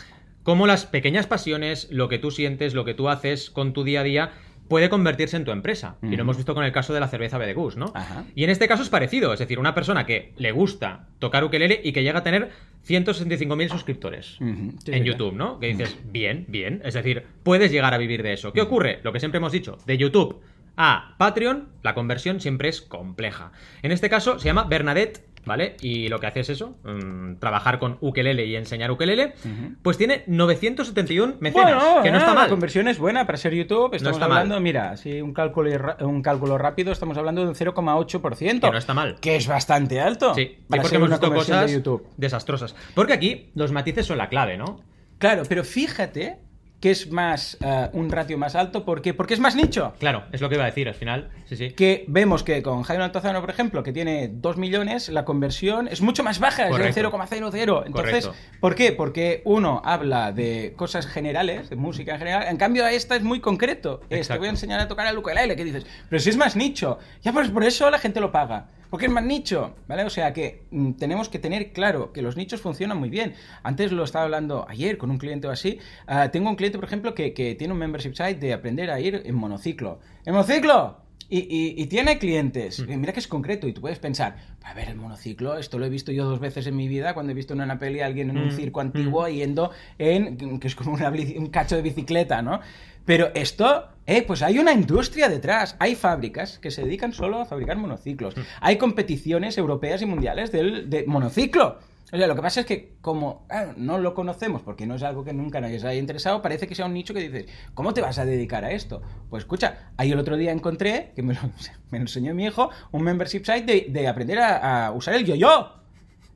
[0.43, 4.01] cómo las pequeñas pasiones, lo que tú sientes, lo que tú haces con tu día
[4.01, 4.31] a día,
[4.67, 5.95] puede convertirse en tu empresa.
[6.03, 7.91] Y lo hemos visto con el caso de la cerveza Bedegus, ¿no?
[7.95, 8.25] Ajá.
[8.35, 9.33] Y en este caso es parecido.
[9.33, 12.51] Es decir, una persona que le gusta tocar ukelele y que llega a tener
[12.85, 15.59] 165.000 suscriptores sí, en YouTube, ¿no?
[15.59, 16.81] Que dices, bien, bien.
[16.85, 18.53] Es decir, puedes llegar a vivir de eso.
[18.53, 18.99] ¿Qué ocurre?
[19.03, 20.41] Lo que siempre hemos dicho, de YouTube
[20.77, 23.51] a Patreon, la conversión siempre es compleja.
[23.81, 25.75] En este caso se llama Bernadette, ¿vale?
[25.81, 29.33] Y lo que hace es eso, mm, trabajar con ukelele y enseñar ukelele.
[29.81, 32.49] Pues tiene 971 mecenas, Bueno, que no ah, está La mal.
[32.49, 33.93] conversión es buena para ser YouTube.
[33.95, 34.39] Estamos está mal.
[34.39, 38.59] hablando, mira, si un cálculo, un cálculo rápido, estamos hablando de un 0,8%.
[38.61, 39.19] Que no está mal.
[39.19, 40.35] Que es bastante alto.
[40.35, 42.07] Sí, sí, para porque hemos visto cosas de YouTube.
[42.17, 42.75] desastrosas.
[42.93, 44.81] Porque aquí los matices son la clave, ¿no?
[45.17, 46.37] Claro, pero fíjate
[46.79, 49.93] que es más eh, un ratio más alto porque porque es más nicho.
[49.99, 51.29] Claro, es lo que iba a decir al final.
[51.45, 51.71] Sí, sí.
[51.71, 56.01] Que vemos que con Jaime Altozano, por ejemplo, que tiene 2 millones, la conversión es
[56.01, 57.01] mucho más baja, es Correcto.
[57.01, 57.83] del 0,00.
[57.85, 58.35] Entonces, Correcto.
[58.59, 58.91] ¿por qué?
[58.91, 63.39] Porque uno habla de cosas generales, de música en general, en cambio esta es muy
[63.39, 64.01] concreto.
[64.09, 66.55] Es, te voy a enseñar a tocar el ukelele, que dices, pero si es más
[66.55, 68.67] nicho, ya pues por eso la gente lo paga.
[68.89, 70.03] Porque es más nicho, ¿vale?
[70.03, 73.33] O sea que mm, tenemos que tener claro que los nichos funcionan muy bien.
[73.63, 75.79] Antes lo estaba hablando ayer con un cliente o así.
[76.05, 78.99] Ah, tengo un cliente, por ejemplo, que, que tiene un membership site de aprender a
[78.99, 79.99] ir en monociclo.
[80.25, 81.06] ¡En monociclo!
[81.29, 82.79] Y, y- y tiene clientes.
[82.79, 82.91] Mm.
[82.91, 83.67] Y mira que es concreto.
[83.67, 86.67] Y tú puedes pensar, a ver, el monociclo, esto lo he visto yo dos veces
[86.67, 88.79] en mi vida cuando he visto en una peli a alguien en un Mm, circo
[88.81, 90.59] antiguo yendo en.
[90.59, 92.59] que es como una un cacho de bicicleta, ¿no?
[93.05, 95.75] Pero esto, eh, pues hay una industria detrás.
[95.79, 98.35] Hay fábricas que se dedican solo a fabricar monociclos.
[98.59, 101.79] Hay competiciones europeas y mundiales del, de monociclo.
[102.11, 105.25] O sea, lo que pasa es que como no lo conocemos porque no es algo
[105.25, 108.17] que nunca nos haya interesado, parece que sea un nicho que dices, ¿cómo te vas
[108.17, 109.01] a dedicar a esto?
[109.29, 111.41] Pues escucha, ahí el otro día encontré, que me lo,
[111.91, 115.25] me lo enseñó mi hijo, un membership site de, de aprender a, a usar el
[115.25, 115.73] yo-yo.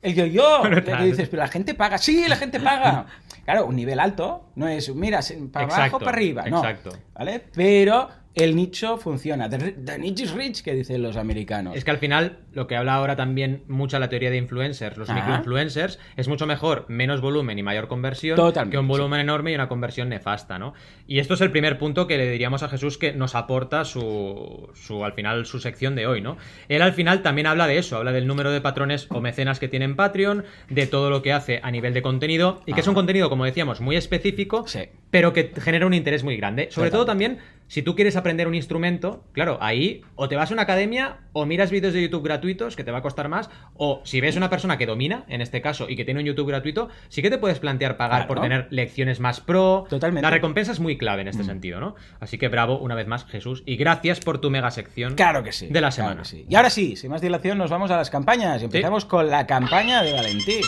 [0.02, 0.62] El yo-yo.
[0.74, 1.04] Que claro.
[1.04, 1.96] dices, pero la gente paga.
[1.96, 3.06] Sí, la gente paga.
[3.44, 5.18] Claro, un nivel alto no es, mira,
[5.50, 6.44] para abajo, Exacto, para arriba.
[6.48, 6.58] No.
[6.58, 6.96] exacto.
[7.12, 7.42] ¿Vale?
[7.52, 9.48] Pero el nicho funciona.
[9.48, 11.76] The, niche is rich, que dicen los americanos.
[11.76, 15.08] Es que al final, lo que habla ahora también mucha la teoría de influencers, los
[15.10, 19.54] microinfluencers, es mucho mejor menos volumen y mayor conversión Totalmente, que un volumen enorme y
[19.54, 20.72] una conversión nefasta, ¿no?
[21.06, 24.70] Y esto es el primer punto que le diríamos a Jesús que nos aporta su,
[24.74, 26.38] su al final, su sección de hoy, ¿no?
[26.68, 29.68] Él al final también habla de eso, habla del número de patrones o mecenas que
[29.68, 32.86] tiene en Patreon, de todo lo que hace a nivel de contenido, y que es
[32.86, 34.80] un contenido, como decíamos, muy específico, Sí.
[35.10, 36.68] pero que genera un interés muy grande.
[36.70, 40.54] Sobre todo también si tú quieres aprender un instrumento, claro, ahí o te vas a
[40.54, 44.02] una academia o miras vídeos de YouTube gratuitos que te va a costar más, o
[44.04, 46.88] si ves una persona que domina, en este caso, y que tiene un YouTube gratuito,
[47.08, 48.28] sí que te puedes plantear pagar Claro.
[48.28, 49.86] por tener lecciones más pro.
[49.88, 50.22] Totalmente.
[50.22, 51.94] La recompensa es muy clave en este sentido, ¿no?
[52.20, 55.14] Así que bravo una vez más, Jesús, y gracias por tu mega sección.
[55.14, 55.66] Claro que sí.
[55.68, 56.22] De la claro semana.
[56.22, 56.46] que sí.
[56.48, 58.60] Y ahora sí, sin más dilación, nos vamos a las campañas.
[58.60, 60.60] Y empezamos con la campaña de Valentín.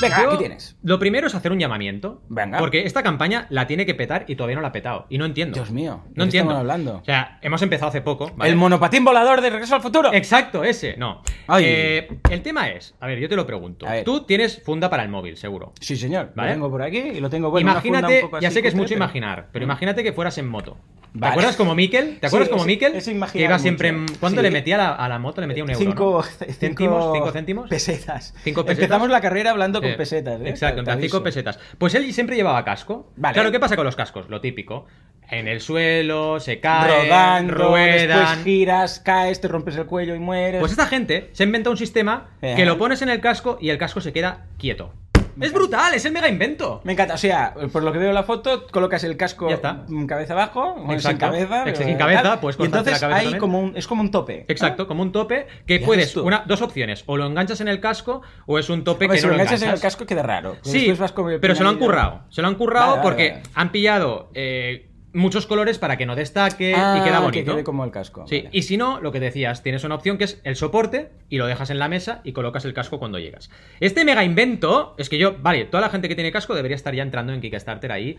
[0.00, 0.76] Venga, Yo- ¿qué tienes?
[0.82, 2.22] Lo primero es hacer un llamamiento.
[2.28, 2.58] Venga.
[2.58, 5.06] Porque esta campaña la tiene que petar y todavía no la ha petado.
[5.10, 5.54] Y no entiendo.
[5.54, 6.50] Dios mío, ¿de No entiendo.
[6.52, 6.96] estamos hablando?
[7.02, 8.32] O sea, hemos empezado hace poco.
[8.34, 8.50] ¿vale?
[8.50, 10.12] El monopatín volador de Regreso al Futuro.
[10.14, 10.96] Exacto, ese.
[10.96, 11.22] No.
[11.58, 13.86] Eh, el tema es, a ver, yo te lo pregunto.
[14.04, 15.72] Tú tienes funda para el móvil, seguro.
[15.80, 16.32] Sí, señor.
[16.34, 16.50] ¿Vale?
[16.50, 17.70] Lo tengo por aquí y lo tengo bueno.
[17.70, 20.48] imagínate, un poco ya sé que es mucho pero- imaginar, pero imagínate que fueras en
[20.48, 20.78] moto.
[21.12, 21.32] ¿Te Vale.
[21.32, 22.18] acuerdas como Miquel?
[22.20, 22.94] ¿Te acuerdas Sí, como es- Miquel?
[22.94, 24.06] es imaginar que iba siempre en...
[24.20, 24.42] ¿Cuánto Sí.
[24.44, 25.40] le metía a la, a la moto?
[25.40, 26.22] Le metía un euro, Cinco, ¿no?
[26.22, 27.12] cinco- ¿Céntimos?
[27.16, 27.68] ¿Cinco céntimos?
[27.68, 28.32] Pesetas.
[28.44, 28.84] ¿Cinco pesetas?
[28.84, 30.40] Empezamos la carrera hablando con Eh, pesetas.
[30.40, 30.48] ¿eh?
[30.48, 31.22] Exacto, en aviso.
[31.22, 31.58] pesetas.
[31.78, 33.10] Pues él siempre llevaba casco.
[33.16, 33.34] Vale.
[33.34, 34.28] Claro, ¿qué pasa con los cascos?
[34.28, 34.86] Lo típico.
[35.30, 38.08] En el suelo, se caen, Rodando, ruedan.
[38.08, 40.58] después giras, caes, te rompes el cuello y mueres.
[40.58, 43.78] Pues esta gente se inventa un sistema que lo pones en el casco y el
[43.78, 44.92] casco se queda quieto.
[45.40, 46.80] Es brutal, es el mega invento.
[46.84, 49.54] Me encanta, o sea, por lo que veo en la foto, colocas el casco Ya
[49.56, 49.84] está.
[49.88, 51.64] mm, cabeza abajo, o sin cabeza.
[51.74, 53.38] Sin cabeza, puedes Y la cabeza hay también.
[53.40, 54.44] como un, es como un tope.
[54.48, 58.22] Exacto, como un tope que puedes, una, dos opciones, o lo enganchas en el casco
[58.46, 60.56] o es un tope que si no lo enganchas en el casco queda raro.
[60.62, 62.22] Sí, vas pero se lo han currado.
[62.28, 63.42] Se lo han currado Vale, vale, porque vale.
[63.54, 67.52] han pillado eh, muchos colores para que no destaque Ah, y queda que bonito.
[67.54, 68.26] quede como el casco.
[68.28, 68.50] Sí, vale.
[68.52, 71.46] y si no, lo que decías, tienes una opción que es el soporte y lo
[71.46, 73.50] dejas en la mesa y colocas el casco cuando llegas.
[73.80, 76.94] Este mega invento es que yo, vale, toda la gente que tiene casco debería estar
[76.94, 78.18] ya entrando en Kickstarter ahí,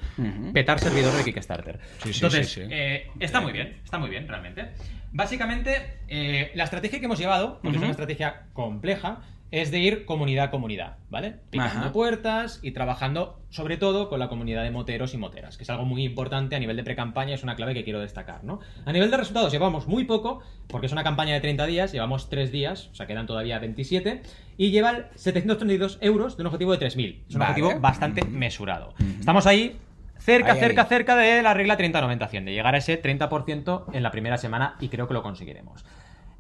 [0.54, 1.80] petar servidor de Kickstarter.
[2.04, 2.68] Sí, sí, Entonces, sí, sí.
[2.72, 4.70] eh, está muy bien, está muy bien realmente.
[5.14, 9.22] Básicamente, eh, la estrategia que hemos llevado, porque es una estrategia compleja,
[9.52, 11.36] es de ir comunidad a comunidad, ¿vale?
[11.50, 11.92] Picando Ajá.
[11.92, 15.84] puertas y trabajando sobre todo con la comunidad de moteros y moteras, que es algo
[15.84, 18.60] muy importante a nivel de pre-campaña, es una clave que quiero destacar, ¿no?
[18.86, 22.30] A nivel de resultados llevamos muy poco, porque es una campaña de 30 días, llevamos
[22.30, 24.22] 3 días, o sea, quedan todavía 27,
[24.58, 27.24] y llevan 732 euros de un objetivo de 3.000.
[27.28, 27.52] Es un Vale.
[27.52, 28.94] objetivo bastante mesurado.
[29.20, 29.78] Estamos ahí
[30.18, 30.88] cerca, Ahí, cerca, ahí.
[30.88, 34.88] cerca de la regla 30-90-100, de llegar a ese 30% en la primera semana y
[34.88, 35.84] creo que lo conseguiremos.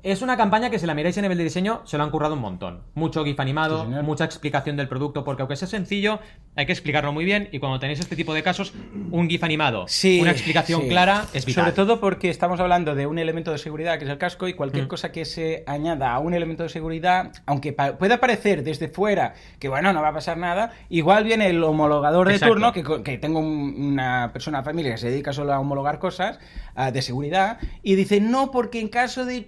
[0.04, 2.34] Es una campaña que si la miráis a nivel de diseño se lo han currado
[2.34, 2.82] un montón.
[2.96, 6.20] Mucho GIF animado, Sí, mucha explicación del producto, porque aunque sea sencillo,
[6.56, 8.74] hay que explicarlo muy bien y cuando tenéis este tipo de casos,
[9.12, 10.88] un GIF animado, Sí, una explicación sí.
[10.90, 11.66] clara es vital.
[11.66, 14.54] Sobre todo porque estamos hablando de un elemento de seguridad que es el casco y
[14.56, 14.88] cualquier Mm.
[14.88, 19.36] cosa que se añada a un elemento de seguridad, aunque pa- pueda parecer desde fuera
[19.60, 22.56] que bueno, no va a pasar nada, igual viene el homologador de Exacto.
[22.56, 26.40] turno, que, que tengo un- una persona familia que se dedica solo a homologar cosas
[26.76, 29.46] ah, de seguridad y dice, no, porque en caso de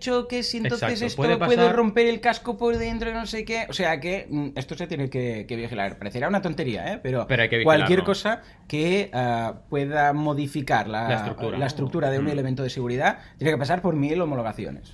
[0.52, 3.66] choques, entonces Exacto, esto puede pasar- romper el casco por dentro y no sé qué.
[3.70, 5.98] O sea que mm, esto se tiene que, que vigilar.
[5.98, 7.00] Parecerá una tontería, ¿eh?
[7.02, 11.58] Pero, Pero hay que cualquier cosa que ah, pueda modificar la, La estructura.
[11.58, 12.30] la estructura de un Mm.
[12.30, 14.94] elemento de seguridad tiene que pasar por mil homologaciones.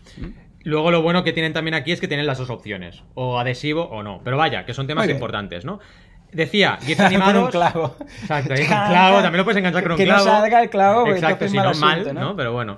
[0.63, 3.83] Luego lo bueno que tienen también aquí es que tienen las dos opciones, o adhesivo
[3.85, 4.21] o no.
[4.23, 5.79] Pero vaya, que son temas importantes, ¿no?
[6.33, 7.43] Decía, GIFs Con animados...
[7.45, 7.95] un clavo.
[8.21, 10.25] Exacto, un clavo, también lo puedes enganchar con un Que no clavo.
[10.29, 12.19] salga el clavo, porque Exacto, si no mal, ¿no?
[12.21, 12.35] ¿no?
[12.35, 12.77] Pero bueno.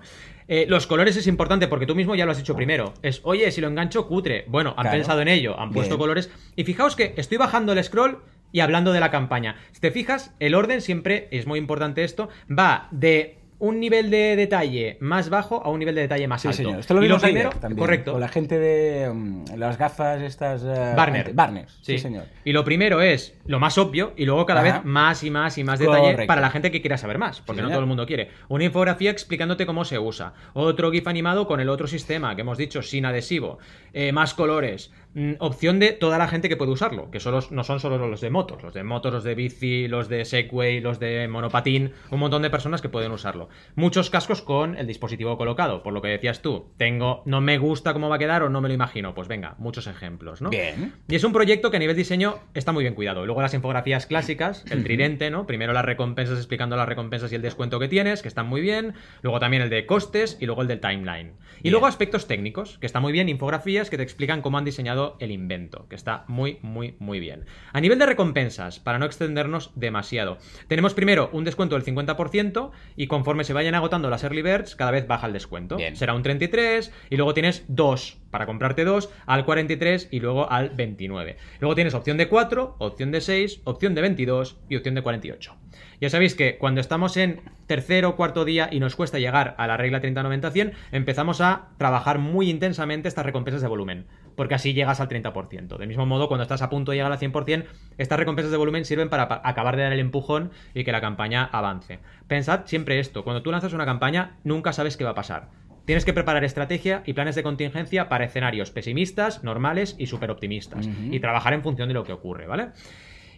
[0.54, 2.94] Eh, los colores es importante porque tú mismo ya lo has dicho primero.
[3.02, 4.44] Es, oye, si lo engancho, cutre.
[4.50, 4.98] Bueno, han Claro.
[4.98, 6.00] pensado en ello, han puesto Bien.
[6.00, 6.30] colores.
[6.58, 8.18] Y fijaos que estoy bajando el scroll
[8.52, 9.56] y hablando de la campaña.
[9.72, 14.36] Si te fijas, el orden siempre, es muy importante esto, va de un nivel de
[14.36, 16.58] detalle más bajo a un nivel de detalle más Sí, alto.
[16.58, 16.80] señor.
[16.80, 18.12] Esto lo y lo primero, ayer también, correcto.
[18.12, 20.64] Con la gente de mm, las gafas estas...
[20.66, 20.94] eh,
[21.34, 21.68] Barner.
[21.82, 22.26] sí, señor.
[22.44, 24.80] Y lo primero es lo más obvio y luego cada Ajá.
[24.80, 26.28] vez más y más y más detalle Correcto.
[26.28, 27.76] para la gente que quiera saber más, porque Sí, no señor.
[27.78, 28.30] todo el mundo quiere.
[28.50, 30.34] Una infografía explicándote cómo se usa.
[30.54, 33.60] Otro GIF animado con el otro sistema que hemos dicho sin adhesivo.
[33.94, 34.92] Eh, más colores.
[35.14, 38.22] Mm, opción de toda la gente que puede usarlo, que solo, no son solo los
[38.22, 42.20] de motos, los de motos, los de bici, los de Segway, los de monopatín, un
[42.20, 43.50] montón de personas que pueden usarlo.
[43.76, 47.92] Muchos cascos con el dispositivo colocado, por lo que decías tú, tengo, no me gusta
[47.92, 49.14] cómo va a quedar o no me lo imagino.
[49.14, 50.50] Pues venga, muchos ejemplos, ¿no?
[50.50, 50.94] Bien.
[51.10, 53.26] Y es un proyecto que a nivel diseño está muy bien cuidado.
[53.26, 55.46] Luego las infografías clásicas, el tridente, ¿no?
[55.46, 58.94] Primero las recompensas explicando las recompensas y el descuento que tienes, que están muy bien.
[59.24, 61.34] Luego también el de costes y luego el del timeline.
[61.60, 61.74] Y Bien.
[61.74, 63.28] luego aspectos técnicos, que está muy bien.
[63.28, 67.46] Infografías que te explican cómo han diseñado el invento, que está muy, muy, muy bien.
[67.74, 70.38] A nivel de recompensas, para no extendernos demasiado,
[70.68, 74.92] tenemos primero un descuento del 50% y conforme se vayan agotando las early birds, cada
[74.92, 75.78] vez baja el descuento.
[75.78, 75.96] Bien.
[75.96, 80.70] Será un 33 y luego tienes dos para comprarte dos al 43 y luego al
[80.70, 81.38] 29.
[81.60, 85.56] Luego tienes opción de 4, opción de 6, opción de 22 y opción de 48.
[86.00, 89.68] Ya sabéis que cuando estamos en tercer o cuarto día y nos cuesta llegar a
[89.68, 94.08] la regla 30-90-100, empezamos a trabajar muy intensamente estas recompensas de volumen.
[94.42, 95.78] Porque así llegas al 30%.
[95.78, 97.64] Del mismo modo, cuando estás a punto de llegar al 100%,
[98.00, 101.00] estas recompensas de volumen sirven para pa- acabar de dar el empujón y que la
[101.00, 102.00] campaña avance.
[102.28, 105.50] Pensad siempre esto, cuando tú lanzas una campaña, nunca sabes qué va a pasar.
[105.86, 110.88] Tienes que preparar estrategia y planes de contingencia para escenarios pesimistas, normales y súper optimistas.
[111.12, 112.70] Y trabajar en función de lo que ocurre, ¿vale?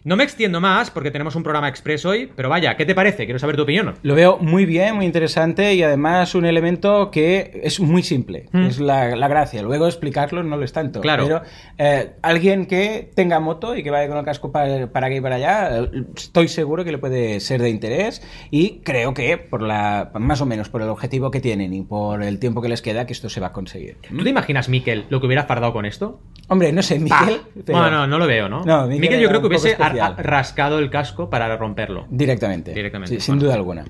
[0.04, 3.24] No me extiendo más porque tenemos un programa express hoy, pero vaya, ¿qué te parece?
[3.24, 3.94] Quiero saber tu opinión.
[4.02, 8.46] Lo veo muy bien, muy interesante y además un elemento que es muy simple.
[8.52, 8.64] Mm.
[8.66, 9.62] Es la, la gracia.
[9.62, 11.00] Luego explicarlo no lo es tanto.
[11.00, 11.24] Claro.
[11.24, 11.42] Pero
[11.78, 15.20] eh, alguien que tenga moto y que vaya con el casco para, para aquí y
[15.22, 20.10] para allá, estoy seguro que le puede ser de interés y creo que por la
[20.20, 23.06] más o menos por el objetivo que tienen y por el tiempo que les queda
[23.06, 23.96] que esto se va a conseguir.
[24.06, 26.20] ¿Tú te imaginas, Miquel, lo que hubiera fardado con esto?
[26.48, 27.40] Hombre, no sé, Miguel.
[27.64, 28.62] pero- Bueno, no, no lo veo, ¿no?
[28.66, 30.16] No, Miquel Miquel, yo creo que hubiese especial.
[30.24, 32.06] rascado el casco para romperlo.
[32.10, 32.72] Directamente.
[32.72, 33.46] Directamente, Sí, sin bueno.
[33.46, 33.84] duda alguna.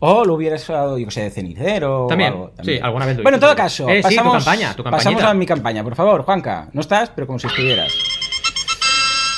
[0.00, 3.22] O lo hubieras usado, yo que sé, de cenicero o También, sí, alguna vez lo
[3.22, 5.30] Bueno, en todo caso, Eh, sí, tu pasamos, campaña, tu pasamos campañita.
[5.30, 5.82] a mi campaña.
[5.84, 7.92] Por favor, Juanca, no estás, pero como si estuvieras.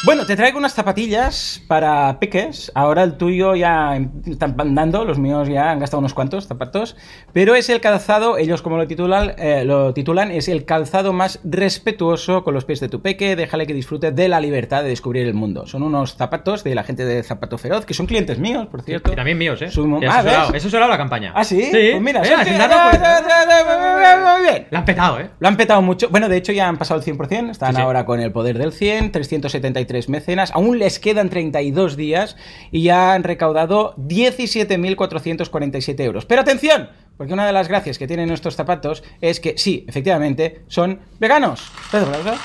[0.04, 2.70] Bueno, te traigo unas zapatillas para peques.
[2.76, 6.96] Ahora el tuyo ya están andando, los míos ya han gastado unos cuantos zapatos.
[7.32, 11.40] Pero es el calzado, ellos como lo titulan, eh, lo titulan, es el calzado más
[11.42, 13.34] respetuoso con los pies de tu peque.
[13.34, 15.66] Déjale que disfrute de la libertad de descubrir el mundo.
[15.66, 19.12] Son unos zapatos de la gente de Zapato Feroz, que son clientes míos, por cierto.
[19.12, 19.70] Y también míos, ¿eh?
[19.70, 21.32] Su- Y Ah, asesorado, he asesorado la campaña.
[21.34, 21.60] ¿Ah, sí?
[21.64, 21.88] Sí.
[21.90, 24.32] Pues mira, Eh, darme cuenta.
[24.32, 24.66] Muy bien.
[24.70, 25.30] La han petado, ¿eh?
[25.40, 26.08] Lo han petado mucho.
[26.08, 27.50] Bueno, de hecho ya han pasado el 100%.
[27.50, 27.82] Están Sí, sí.
[27.82, 30.50] ahora con el poder del 100, 373 mecenas.
[30.52, 32.36] Aún les quedan 32 días
[32.70, 36.26] y ya han recaudado 17.447 euros.
[36.26, 40.62] Pero atención, porque una de las gracias que tienen estos zapatos es que sí, efectivamente,
[40.68, 41.70] son veganos.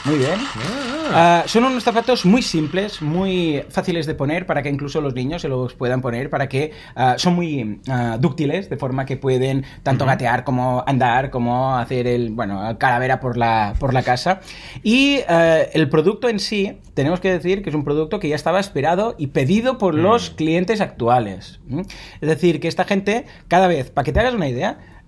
[0.04, 0.40] Muy bien.
[1.14, 5.44] Ah, son unos zapatos muy simples, muy fáciles de poner para que incluso los niños
[5.44, 9.64] se los puedan poner, para que ah, son muy ah, dúctiles, de forma que pueden
[9.84, 14.40] tanto gatear como andar, como hacer el, bueno, calavera por la, por la casa.
[14.82, 18.60] Y el producto en sí, tenemos que decir que es un producto que ya estaba
[18.60, 21.60] esperado y pedido por los clientes actuales.
[22.22, 24.63] Es decir, que esta gente, cada vez, para que te hagas una idea,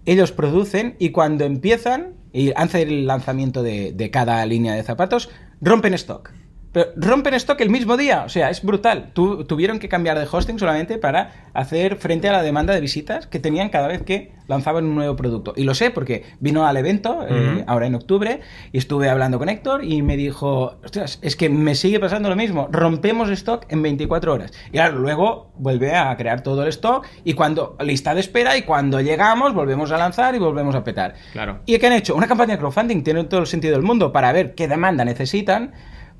[0.06, 5.30] ellos producen y cuando empiezan y hacen el lanzamiento de cada línea de zapatos,
[5.62, 6.32] rompen stock.
[6.76, 9.12] Pero rompen stock el mismo día, o sea, es brutal.
[9.14, 13.28] Tu- tuvieron que cambiar de hosting solamente para hacer frente a la demanda de visitas
[13.28, 15.54] que tenían cada vez que lanzaban un nuevo producto.
[15.56, 17.64] Y lo sé porque vino al evento eh, Ujú.
[17.68, 18.42] ahora en octubre
[18.74, 22.36] y estuve hablando con Héctor y me dijo, ostras, es que me sigue pasando lo
[22.36, 24.52] mismo, rompemos stock en 24 horas.
[24.68, 28.64] Y claro, luego vuelve a crear todo el stock y cuando lista de espera y
[28.64, 31.14] cuando llegamos volvemos a lanzar y volvemos a petar.
[31.32, 31.60] Claro.
[31.66, 32.16] ¿Y qué han hecho?
[32.16, 35.72] Una campaña de crowdfunding tiene todo el sentido del mundo para ver qué demanda necesitan,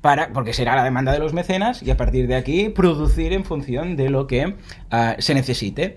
[0.06, 3.44] para, porque será la demanda de los mecenas, y a partir de aquí producir en
[3.44, 4.54] función de lo que
[4.92, 5.96] ah, se necesite.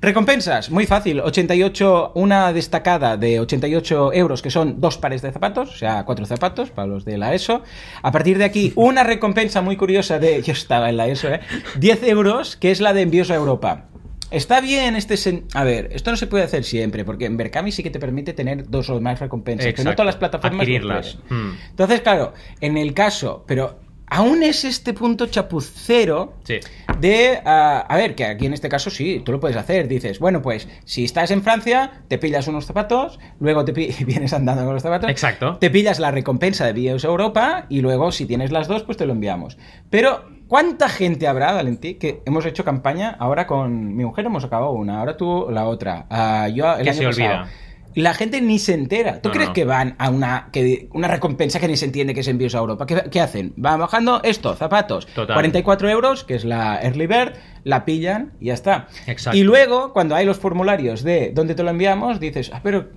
[0.00, 5.74] Recompensas, muy fácil, 88, una destacada de 88 euros, que son dos pares de zapatos,
[5.74, 7.64] o sea, cuatro zapatos para los de la ESO.
[8.02, 11.40] A partir de aquí, una recompensa muy curiosa de, yo estaba en la ESO, ¿eh?
[11.80, 13.86] 10 euros, que es la de envíos a Europa.
[14.30, 15.14] Está bien este...
[15.14, 17.98] sen- A ver, esto no se puede hacer siempre, porque en Berkami sí que te
[18.00, 19.96] permite tener dos o más recompensas, que no Exacto.
[19.96, 21.18] todas las plataformas Adquirirlas.
[21.28, 21.50] Mm.
[21.70, 26.58] Entonces, claro, en el caso, pero aún es este punto chapucero Sí.
[27.00, 29.88] de, ah, a ver, que aquí en este caso sí, tú lo puedes hacer.
[29.88, 33.72] Dices, bueno, pues si estás en Francia, te pillas unos zapatos, luego te
[34.04, 35.10] vienes andando con los zapatos.
[35.10, 35.56] Exacto.
[35.58, 38.96] Te pillas la recompensa de vídeos a Europa y luego si tienes las dos, pues
[38.98, 39.58] te lo enviamos.
[39.90, 44.26] Pero, ¿cuánta gente habrá, Valentí, que hemos hecho campaña ahora con mi mujer?
[44.26, 46.06] Hemos acabado una, ahora tú la otra.
[46.08, 47.26] Ah, yo el Que año se pasado.
[47.42, 47.48] olvida.
[47.94, 49.20] La gente ni se entera.
[49.20, 49.54] ¿Tú No, crees no.
[49.54, 52.58] que van a una, que, una recompensa que ni se entiende que es envíos a
[52.58, 52.86] Europa?
[52.86, 53.52] ¿Qué, qué hacen?
[53.56, 55.06] Van bajando esto, zapatos.
[55.06, 55.34] Total.
[55.34, 57.32] 44 euros, que es la Early Bird,
[57.64, 58.88] la pillan y ya está.
[59.06, 59.38] Exacto.
[59.38, 62.88] Y luego, cuando hay los formularios de dónde te lo enviamos, dices, ah, pero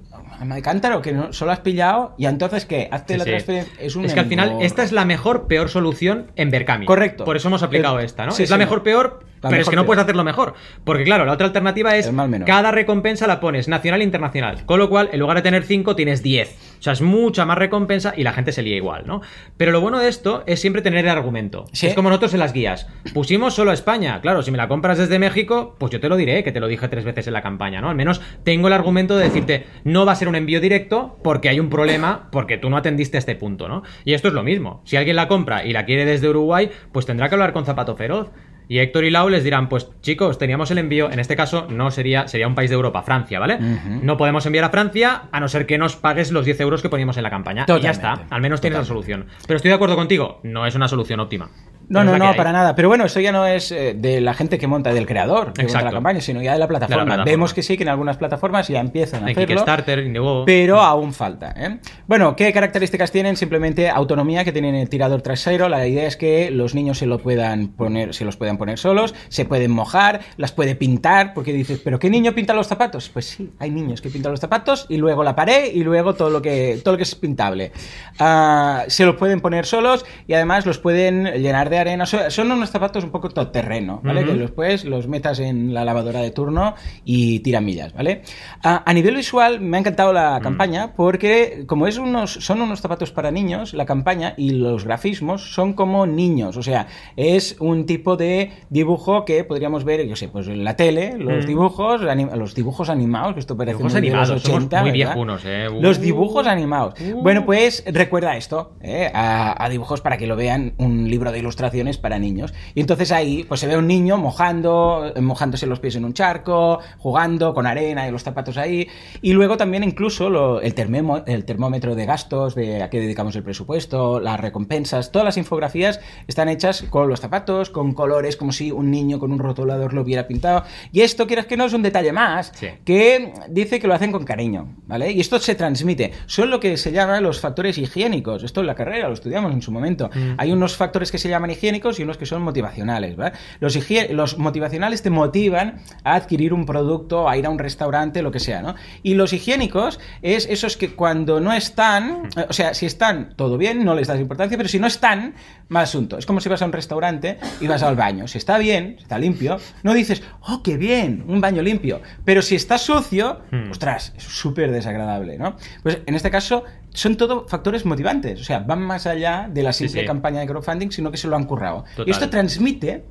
[0.43, 2.87] me cántaro, que no, solo has pillado, y entonces, ¿qué?
[2.91, 3.29] Hazte Sí, la sí.
[3.31, 3.73] transferencia.
[3.79, 6.85] Es, un Es que al final esta es la mejor, peor solución en Berkami.
[6.85, 7.23] Correcto.
[7.25, 8.31] Por eso hemos aplicado El- esta, ¿no?
[8.31, 10.53] sí, es la mejor, peor, La pero es que no puedes hacerlo mejor.
[10.83, 12.11] Porque claro, la otra alternativa es
[12.45, 14.65] cada recompensa la pones nacional e internacional.
[14.65, 16.77] Con lo cual, en lugar de tener 5, tienes 10.
[16.79, 19.21] O sea, es mucha más recompensa y la gente se lía igual, ¿no?
[19.57, 21.65] Pero lo bueno de esto es siempre tener el argumento.
[21.71, 21.87] Sí.
[21.87, 22.87] Es como nosotros en las guías.
[23.13, 24.21] Pusimos solo a España.
[24.21, 26.67] Claro, si me la compras desde México, pues yo te lo diré, que te lo
[26.67, 27.89] dije tres veces en la campaña, ¿no?
[27.89, 31.49] Al menos tengo el argumento de decirte, no va a ser un envío directo porque
[31.49, 33.83] hay un problema, porque tú no atendiste a este punto, ¿no?
[34.05, 34.81] Y esto es lo mismo.
[34.85, 37.95] Si alguien la compra y la quiere desde Uruguay, pues tendrá que hablar con Zapato
[37.95, 38.29] Feroz.
[38.67, 41.89] Y Héctor y Lau les dirán, pues chicos, teníamos el envío, en este caso no
[41.91, 43.57] sería, sería un país de Europa, Francia, ¿vale?
[43.59, 46.89] No podemos enviar a Francia a no ser que nos pagues los 10 euros que
[46.89, 47.65] poníamos en la campaña.
[47.67, 49.27] Y ya está, al menos tienes la solución.
[49.47, 51.49] Pero estoy de acuerdo contigo, no es una solución óptima.
[51.89, 52.75] No, no, no, para nada.
[52.75, 55.63] Pero bueno, esto ya no es eh, de la gente que monta, del creador, que
[55.63, 57.03] monta la campaña, sino ya de la plataforma.
[57.05, 57.25] plataforma.
[57.25, 59.55] Vemos que sí, que en algunas plataformas ya empiezan a En hacerlo.
[59.55, 60.45] Kickstarter, Indiegogo.
[60.45, 61.53] Pero aún falta.
[61.57, 61.79] ¿eh?
[62.07, 63.37] Bueno, ¿qué características tienen?
[63.37, 65.69] Simplemente autonomía que tienen el tirador trasero.
[65.69, 69.15] La idea es que los niños se lo puedan poner, se los puedan poner solos,
[69.29, 73.09] se pueden mojar, las puede pintar, porque dices, ¿pero qué niño pinta los zapatos?
[73.09, 76.29] Pues sí, hay niños que pintan los zapatos y luego la pared y luego todo
[76.29, 77.71] lo que, todo lo que es pintable.
[78.19, 82.05] Ah, se los pueden poner solos y además los pueden llenar de arena.
[82.05, 84.21] So- Son unos zapatos un poco todoterreno, ¿vale?
[84.23, 84.31] Ujú.
[84.33, 88.21] Que después los metas en la lavadora de turno y tiran millas, ¿vale?
[88.63, 92.81] A, a nivel visual me ha encantado la campaña porque como es unos, son unos
[92.81, 97.85] zapatos para niños, la campaña y los grafismos son como niños, o sea, es un
[97.85, 101.47] tipo de dibujo que podríamos ver, yo sé, pues en la tele, los Mm.
[101.47, 105.41] dibujos, los dibujos animados, que esto parece muy de los animados, somos 80, muy viejunos,
[105.45, 105.67] eh.
[105.71, 105.81] Uh.
[105.81, 106.93] Los dibujos animados.
[107.01, 107.21] Uh.
[107.21, 109.09] Bueno, pues recuerda esto, ¿eh?
[109.13, 112.53] a, a dibujos para que lo vean, un libro de ilustraciones para niños.
[112.75, 116.13] Y entonces ahí, pues se ve un niño mojando, eh, mojándose los pies en un
[116.13, 118.87] charco, jugando con arena y los zapatos ahí.
[119.21, 123.35] Y luego también incluso lo- el, termemo- el termómetro de gastos, de a qué dedicamos
[123.35, 128.51] el presupuesto, las recompensas, todas las infografías están hechas con los zapatos, con colores, como
[128.51, 130.63] si un niño con un rotulador lo hubiera pintado.
[130.91, 132.67] Y esto, quieras que no, es un detalle más, Sí.
[132.85, 135.11] que dice que lo hacen con cariño, ¿vale?
[135.11, 136.11] Y esto se transmite.
[136.25, 138.43] Son lo que se llama los factores higiénicos.
[138.43, 140.09] Esto en la carrera lo estudiamos en su momento.
[140.13, 140.33] Mm.
[140.37, 143.33] Hay unos factores que se llaman higiénicos y unos que son motivacionales, ¿vale?
[143.59, 148.39] Los, motivacionales te motivan a adquirir un producto, a ir a un restaurante, lo que
[148.39, 148.75] sea, ¿no?
[149.03, 153.83] Y los higiénicos es esos que cuando no están, o sea, si están todo bien,
[153.83, 155.35] no les das importancia, pero si no están,
[155.69, 156.17] mal asunto.
[156.17, 158.27] Es como si vas a un restaurante y vas al baño.
[158.27, 162.01] Si está bien, si está limpio, no dices, oh, qué bien, un baño limpio.
[162.23, 163.71] Pero si está sucio, Hmm.
[163.71, 165.55] ostras, es súper desagradable, ¿no?
[165.83, 166.63] Pues en este caso
[166.97, 170.07] son todo factores motivantes, o sea, van más allá de la Sí, simple sí.
[170.07, 171.83] campaña de crowdfunding, sino que se lo han currado.
[171.95, 172.07] Total.
[172.07, 173.05] Y esto transmite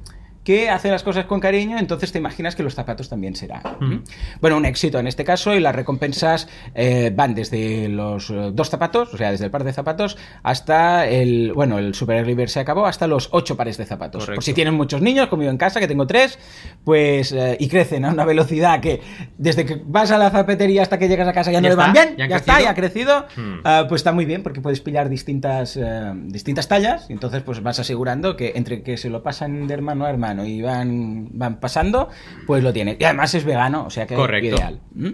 [0.46, 3.60] que hace las cosas con cariño, entonces te imaginas que los zapatos también será.
[3.80, 3.96] Mm.
[4.40, 8.70] Bueno, un éxito en este caso y las recompensas eh, van desde los eh, dos
[8.70, 12.60] zapatos, o sea, desde el par de zapatos, hasta el, bueno, el Super Bird se
[12.60, 14.22] acabó, hasta los ocho pares de zapatos.
[14.22, 14.36] Correcto.
[14.36, 16.38] Por si tienen muchos niños, como yo en casa, que tengo tres,
[16.84, 19.00] pues, eh, y crecen a una velocidad que
[19.38, 21.74] desde que vas a la zapatería hasta que llegas a casa ya no ¿Ya le
[21.74, 23.60] van bien, ¿Ya está, ya ha crecido, Hmm.
[23.64, 25.78] Ah, pues está muy bien porque puedes pillar distintas,
[26.26, 30.04] distintas tallas y entonces pues vas asegurando que entre que se lo pasan de hermano
[30.04, 32.08] a hermano y van, van pasando,
[32.46, 32.96] pues lo tiene.
[32.98, 34.56] Y además es vegano, o sea que Correcto.
[34.56, 34.80] ideal.
[34.94, 35.08] ¿Mm?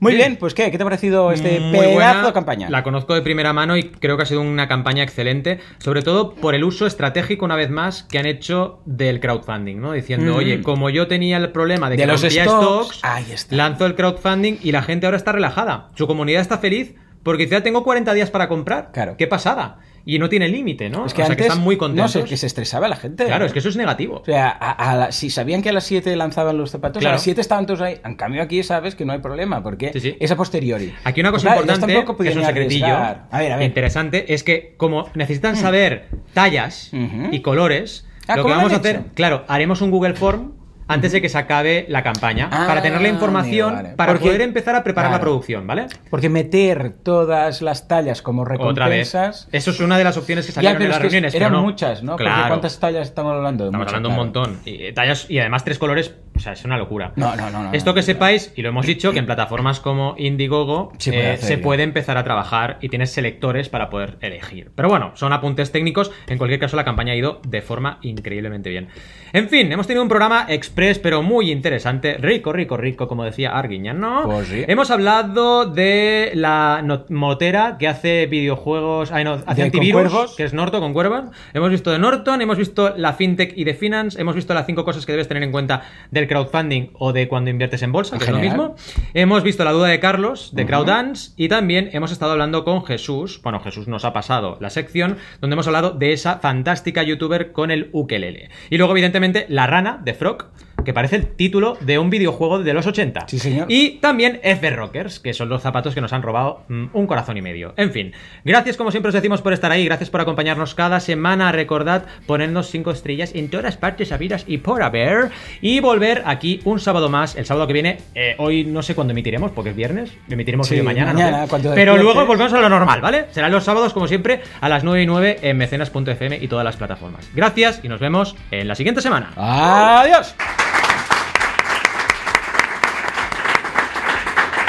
[0.00, 0.26] Muy Bien.
[0.32, 0.70] bien, pues ¿qué?
[0.70, 2.68] ¿Qué te ha parecido este Muy pedazo buena, de campaña?
[2.68, 6.34] La conozco de primera mano y creo que ha sido una campaña excelente, sobre todo
[6.34, 9.92] por el uso estratégico, una vez más, que han hecho del crowdfunding, ¿no?
[9.92, 10.36] Diciendo, Mm.
[10.36, 14.56] oye, como yo tenía el problema de, De que los stocks, stocks, lanzo el crowdfunding
[14.62, 15.90] y la gente ahora está relajada.
[15.94, 18.90] Su comunidad está feliz porque dice, "Ah, tengo 40 días para comprar.
[18.92, 19.14] Claro.
[19.16, 19.78] Qué pasada.
[20.06, 21.06] Y no tiene límite, ¿no?
[21.06, 22.10] es que o sea, antes que están muy no contentos.
[22.12, 23.24] sé, que se estresaba la gente.
[23.24, 24.18] Claro, es que eso es negativo.
[24.20, 27.12] O sea, a- a la- si sabían que a las 7 lanzaban los zapatos, Claro.
[27.12, 27.96] a las 7 estaban todos ahí.
[28.04, 30.16] En cambio, aquí sabes que no hay problema, porque Sí, sí.
[30.20, 30.92] es a posteriori.
[31.04, 32.86] Aquí una cosa Pues ellos importante, que es un secretillo.
[32.86, 33.62] A ver, a ver.
[33.66, 36.90] interesante, es que como necesitan saber tallas
[37.32, 40.52] y colores, Ah, lo que ¿cómo lo vamos a hacer, claro, haremos un Google Form
[40.88, 43.88] antes de que se acabe la campaña, Ah, para tener la información, vale.
[43.96, 45.86] para Porque- poder empezar a preparar la producción, ¿vale?
[46.10, 48.54] Porque meter todas las tallas como Otra
[48.88, 49.12] vez.
[49.12, 49.48] recompensas.
[49.52, 51.34] Eso es una de las opciones que Ya, salieron pero en las reuniones.
[51.34, 51.66] eran pero no.
[51.66, 52.12] muchas, ¿no?
[52.12, 52.48] Porque Claro.
[52.48, 53.64] ¿cuántas tallas estamos hablando?
[53.66, 54.60] Estamos Muchas, hablando un montón.
[54.64, 57.12] Y, eh, tallas, y además tres colores, o sea, es una locura.
[57.16, 59.80] No, no, no, no, Esto no, que sepáis, y lo hemos dicho, que en plataformas
[59.80, 61.62] como Indiegogo Se puede eh, se ya.
[61.62, 64.70] puede empezar a trabajar y tienes selectores para poder elegir.
[64.74, 66.10] Pero bueno, son apuntes técnicos.
[66.26, 68.88] En cualquier caso, la campaña ha ido de forma increíblemente bien.
[69.32, 72.16] En fin, hemos tenido un programa express, pero muy interesante.
[72.18, 74.24] Rico, rico, rico, como decía Arguiñan, ¿no?
[74.24, 74.64] Pues sí.
[74.66, 80.80] Hemos hablado de la motera que hace videojuegos, ay, no, hace antivirus, que es Norton
[80.80, 81.26] con Cuervos.
[81.52, 84.84] Hemos visto de Norton, hemos visto la FinTech y de Finance, hemos visto las cinco
[84.84, 88.24] cosas que debes tener en cuenta del crowdfunding o de cuando inviertes en bolsa, que
[88.24, 88.74] es lo mismo.
[89.14, 90.70] Hemos visto la duda de Carlos, de Ujú.
[90.70, 93.40] Crowdance, y también hemos estado hablando con Jesús.
[93.42, 97.70] Bueno, Jesús nos ha pasado la sección donde hemos hablado de esa fantástica youtuber con
[97.70, 98.50] el ukelele.
[98.70, 100.46] Y luego, evidentemente, La Rana, de Frog,
[100.84, 103.26] que parece el título de un videojuego de los 80.
[103.28, 103.66] Sí, señor.
[103.70, 107.36] Y también F Rockers, que son los zapatos que nos han robado mm, un corazón
[107.36, 107.74] y medio.
[107.76, 108.12] En fin,
[108.44, 111.50] gracias como siempre os decimos por estar ahí, gracias por acompañarnos cada semana.
[111.52, 115.30] Recordad ponernos cinco estrellas en todas partes habidas y por haber.
[115.60, 117.98] Y volver aquí un sábado más, el sábado que viene.
[118.14, 120.12] eh, hoy no sé cuándo emitiremos, porque es viernes.
[120.28, 121.12] Emitiremos Sí, hoy o mañana.
[121.12, 121.70] no sé.
[121.74, 123.26] Pero luego volvemos a lo normal, ¿vale?
[123.30, 126.76] Serán los sábados, como siempre, a las 9 y 9 en mecenas.fm y todas las
[126.76, 127.28] plataformas.
[127.34, 129.30] Gracias y nos vemos en la siguiente semana.
[129.36, 130.34] ¡Adiós!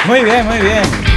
[0.08, 1.14] Muy bien, muy bien.